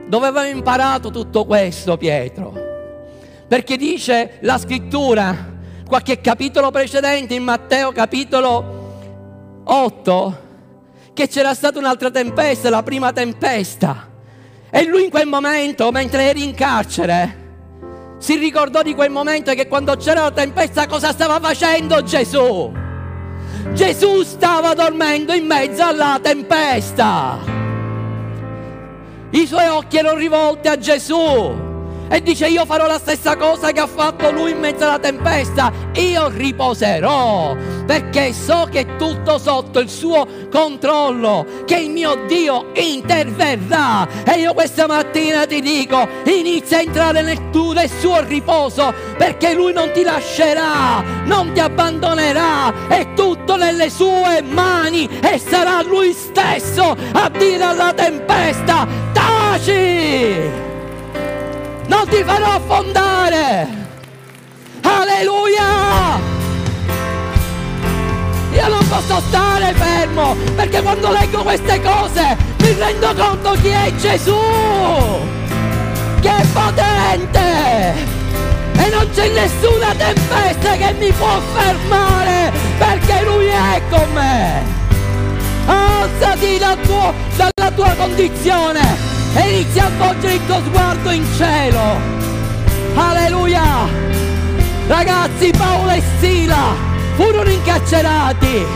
Dove 0.07 0.27
aveva 0.27 0.47
imparato 0.47 1.11
tutto 1.11 1.45
questo 1.45 1.97
Pietro? 1.97 2.53
Perché 3.47 3.77
dice 3.77 4.39
la 4.41 4.59
scrittura, 4.59 5.58
qualche 5.89 6.21
capitolo 6.21 6.71
precedente, 6.71 7.35
in 7.35 7.43
Matteo 7.43 7.93
capitolo 7.93 9.63
8, 9.65 10.39
che 11.15 11.29
c'era 11.29 11.55
stata 11.55 11.79
un'altra 11.79 12.11
tempesta, 12.11 12.69
la 12.69 12.83
prima 12.83 13.11
tempesta. 13.11 14.07
E 14.71 14.85
lui 14.85 15.05
in 15.05 15.11
quel 15.11 15.27
momento, 15.27 15.91
mentre 15.91 16.29
eri 16.29 16.45
in 16.45 16.55
carcere, 16.55 17.47
si 18.19 18.37
ricordò 18.37 18.83
di 18.83 18.95
quel 18.95 19.11
momento 19.11 19.55
che 19.55 19.67
quando 19.67 19.97
c'era 19.97 20.25
la 20.25 20.31
tempesta 20.31 20.87
cosa 20.87 21.11
stava 21.11 21.41
facendo 21.41 22.03
Gesù? 22.03 22.71
Gesù 23.73 24.23
stava 24.25 24.75
dormendo 24.75 25.33
in 25.33 25.47
mezzo 25.47 25.85
alla 25.85 26.19
tempesta. 26.21 27.39
I 29.31 29.47
suoi 29.47 29.69
occhi 29.69 29.97
erano 29.97 30.19
rivolti 30.19 30.69
a 30.69 30.77
Gesù 30.77 31.68
e 32.09 32.23
dice 32.23 32.47
io 32.49 32.65
farò 32.65 32.87
la 32.87 32.99
stessa 32.99 33.37
cosa 33.37 33.71
che 33.73 33.81
ha 33.81 33.87
fatto 33.87 34.31
lui 34.31 34.53
in 34.53 34.59
mezzo 34.59 34.85
alla 34.85 34.99
tempesta, 34.99 35.73
io 35.95 36.29
riposerò 36.29 37.57
perché 37.87 38.33
so 38.33 38.69
che 38.71 38.81
è 38.81 38.97
tutto 38.97 39.39
sotto 39.39 39.79
il 39.79 39.89
suo 39.89 40.27
controllo, 40.51 41.47
che 41.65 41.77
il 41.77 41.91
mio 41.91 42.27
Dio 42.27 42.71
interverrà 42.75 44.07
e 44.25 44.41
io 44.41 44.55
questa 44.55 44.87
mattina 44.87 45.47
ti 45.47 45.61
dico 45.61 46.07
inizia 46.25 46.79
a 46.79 46.83
entrare 46.83 47.23
nel, 47.23 47.51
tuo, 47.51 47.73
nel 47.73 47.91
suo 47.91 48.21
riposo 48.23 48.93
perché 49.17 49.55
lui 49.55 49.73
non 49.73 49.91
ti 49.93 50.03
lascerà, 50.03 51.03
non 51.25 51.53
ti 51.53 51.61
abbandonerà, 51.61 52.89
è 52.89 53.15
tutto 53.15 53.57
nelle 53.57 53.91
sue 53.91 54.43
mani 54.43 55.09
e 55.21 55.39
sarà 55.39 55.83
lui 55.83 56.13
stesso 56.13 56.97
a 57.13 57.29
dire 57.31 57.63
alla 57.63 57.93
tempesta 57.93 58.87
taci! 59.13 60.68
Non 61.89 62.07
ti 62.09 62.23
farò 62.25 62.55
affondare. 62.55 63.67
Alleluia! 64.83 66.37
Io 68.53 68.69
non 68.69 68.89
posso 68.89 69.21
stare 69.29 69.75
fermo 69.75 70.37
perché 70.55 70.81
quando 70.83 71.11
leggo 71.11 71.43
queste 71.43 71.81
cose 71.81 72.37
mi 72.61 72.73
rendo 72.73 73.15
conto 73.15 73.53
chi 73.61 73.69
è 73.69 73.93
Gesù, 73.97 74.39
che 76.21 76.37
è 76.37 76.47
potente 76.53 78.17
e 78.77 78.89
non 78.91 79.09
c'è 79.13 79.29
nessuna 79.29 79.95
tempesta 79.95 80.77
che 80.77 80.93
mi 80.99 81.13
può 81.13 81.41
fermare 81.55 82.53
perché 82.79 83.23
Lui 83.25 83.47
è 83.47 83.83
con 83.91 84.13
me. 84.13 84.77
Alzati 85.67 86.59
dal 86.59 86.81
tuo, 86.81 87.13
dalla 87.37 87.71
tua 87.73 87.95
condizione 87.97 89.18
e 89.39 89.49
inizia 89.53 89.87
a 89.87 89.91
volgere 89.97 90.35
il 90.35 90.47
tuo 90.47 90.61
sguardo 90.67 91.11
in 91.11 91.25
cielo. 91.37 91.81
Alleluia! 92.95 93.87
Ragazzi, 94.89 95.51
Paolo 95.57 95.91
e 95.91 96.03
Sila 96.19 96.75
furono 97.15 97.49
incarcerati. 97.49 98.67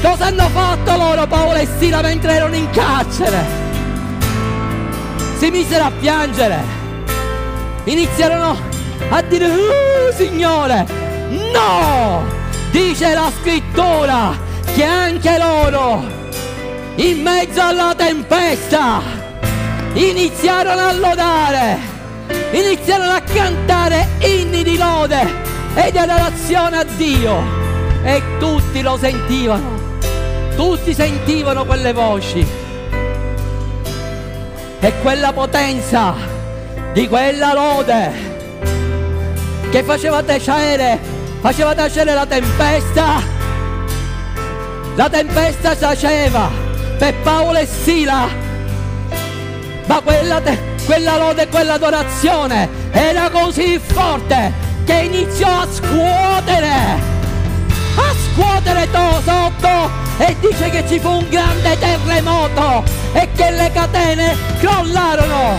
Cosa 0.00 0.26
hanno 0.26 0.48
fatto 0.48 0.96
loro 0.96 1.26
Paolo 1.26 1.54
e 1.54 1.68
Sila 1.78 2.00
mentre 2.02 2.32
erano 2.34 2.54
in 2.54 2.70
carcere? 2.70 3.44
Si 5.38 5.50
misero 5.50 5.84
a 5.84 5.90
piangere. 5.98 6.80
Iniziarono 7.84 8.56
a 9.08 9.22
dire, 9.22 9.46
oh, 9.46 10.12
Signore, 10.14 10.86
no! 11.52 12.22
Dice 12.70 13.12
la 13.12 13.30
scrittura 13.40 14.34
che 14.74 14.84
anche 14.84 15.36
loro, 15.38 16.04
in 16.96 17.22
mezzo 17.22 17.60
alla 17.60 17.92
tempesta, 17.96 19.21
iniziarono 19.94 20.80
a 20.80 20.92
lodare, 20.92 21.78
iniziarono 22.52 23.12
a 23.12 23.20
cantare 23.20 24.08
inni 24.20 24.62
di 24.62 24.76
lode 24.76 25.20
e 25.74 25.90
di 25.90 25.98
adorazione 25.98 26.78
a 26.78 26.84
Dio. 26.96 27.60
E 28.04 28.22
tutti 28.38 28.82
lo 28.82 28.96
sentivano, 28.96 29.98
tutti 30.56 30.94
sentivano 30.94 31.64
quelle 31.64 31.92
voci. 31.92 32.44
E 34.80 34.92
quella 35.00 35.32
potenza 35.32 36.14
di 36.92 37.06
quella 37.06 37.52
lode 37.52 38.30
che 39.70 39.82
faceva 39.84 40.22
tacere, 40.22 40.98
faceva 41.40 41.74
tacere 41.74 42.12
la 42.12 42.26
tempesta, 42.26 43.22
la 44.96 45.08
tempesta 45.08 45.76
taceva 45.76 46.50
per 46.98 47.14
Paolo 47.22 47.58
e 47.58 47.66
Sila 47.66 48.51
ma 49.86 50.00
quella, 50.00 50.40
quella 50.84 51.16
lode 51.16 51.48
quella 51.48 51.74
adorazione 51.74 52.68
era 52.90 53.30
così 53.30 53.80
forte 53.82 54.52
che 54.84 54.94
iniziò 54.94 55.48
a 55.48 55.66
scuotere, 55.70 56.72
a 57.96 58.14
scuotere 58.32 58.88
sotto 59.24 59.90
e 60.18 60.36
dice 60.40 60.70
che 60.70 60.84
ci 60.86 60.98
fu 60.98 61.08
un 61.08 61.28
grande 61.28 61.78
terremoto 61.78 62.84
e 63.12 63.28
che 63.34 63.50
le 63.50 63.70
catene 63.72 64.36
crollarono, 64.58 65.58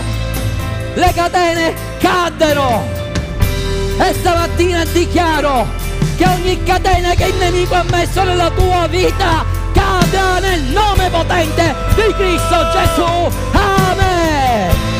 le 0.94 1.12
catene 1.14 1.74
caddero. 1.98 3.02
E 3.98 4.12
stamattina 4.14 4.84
dichiaro 4.86 5.66
che 6.16 6.26
ogni 6.26 6.62
catena 6.62 7.14
che 7.14 7.26
il 7.26 7.36
nemico 7.36 7.74
ha 7.74 7.84
messo 7.90 8.22
nella 8.22 8.50
tua 8.50 8.86
vita 8.88 9.44
cada 9.72 10.38
nel 10.38 10.62
nome 10.62 11.10
potente 11.10 11.74
di 11.94 12.14
Cristo 12.14 12.56
Gesù. 12.72 13.53
Amen. 14.54 14.93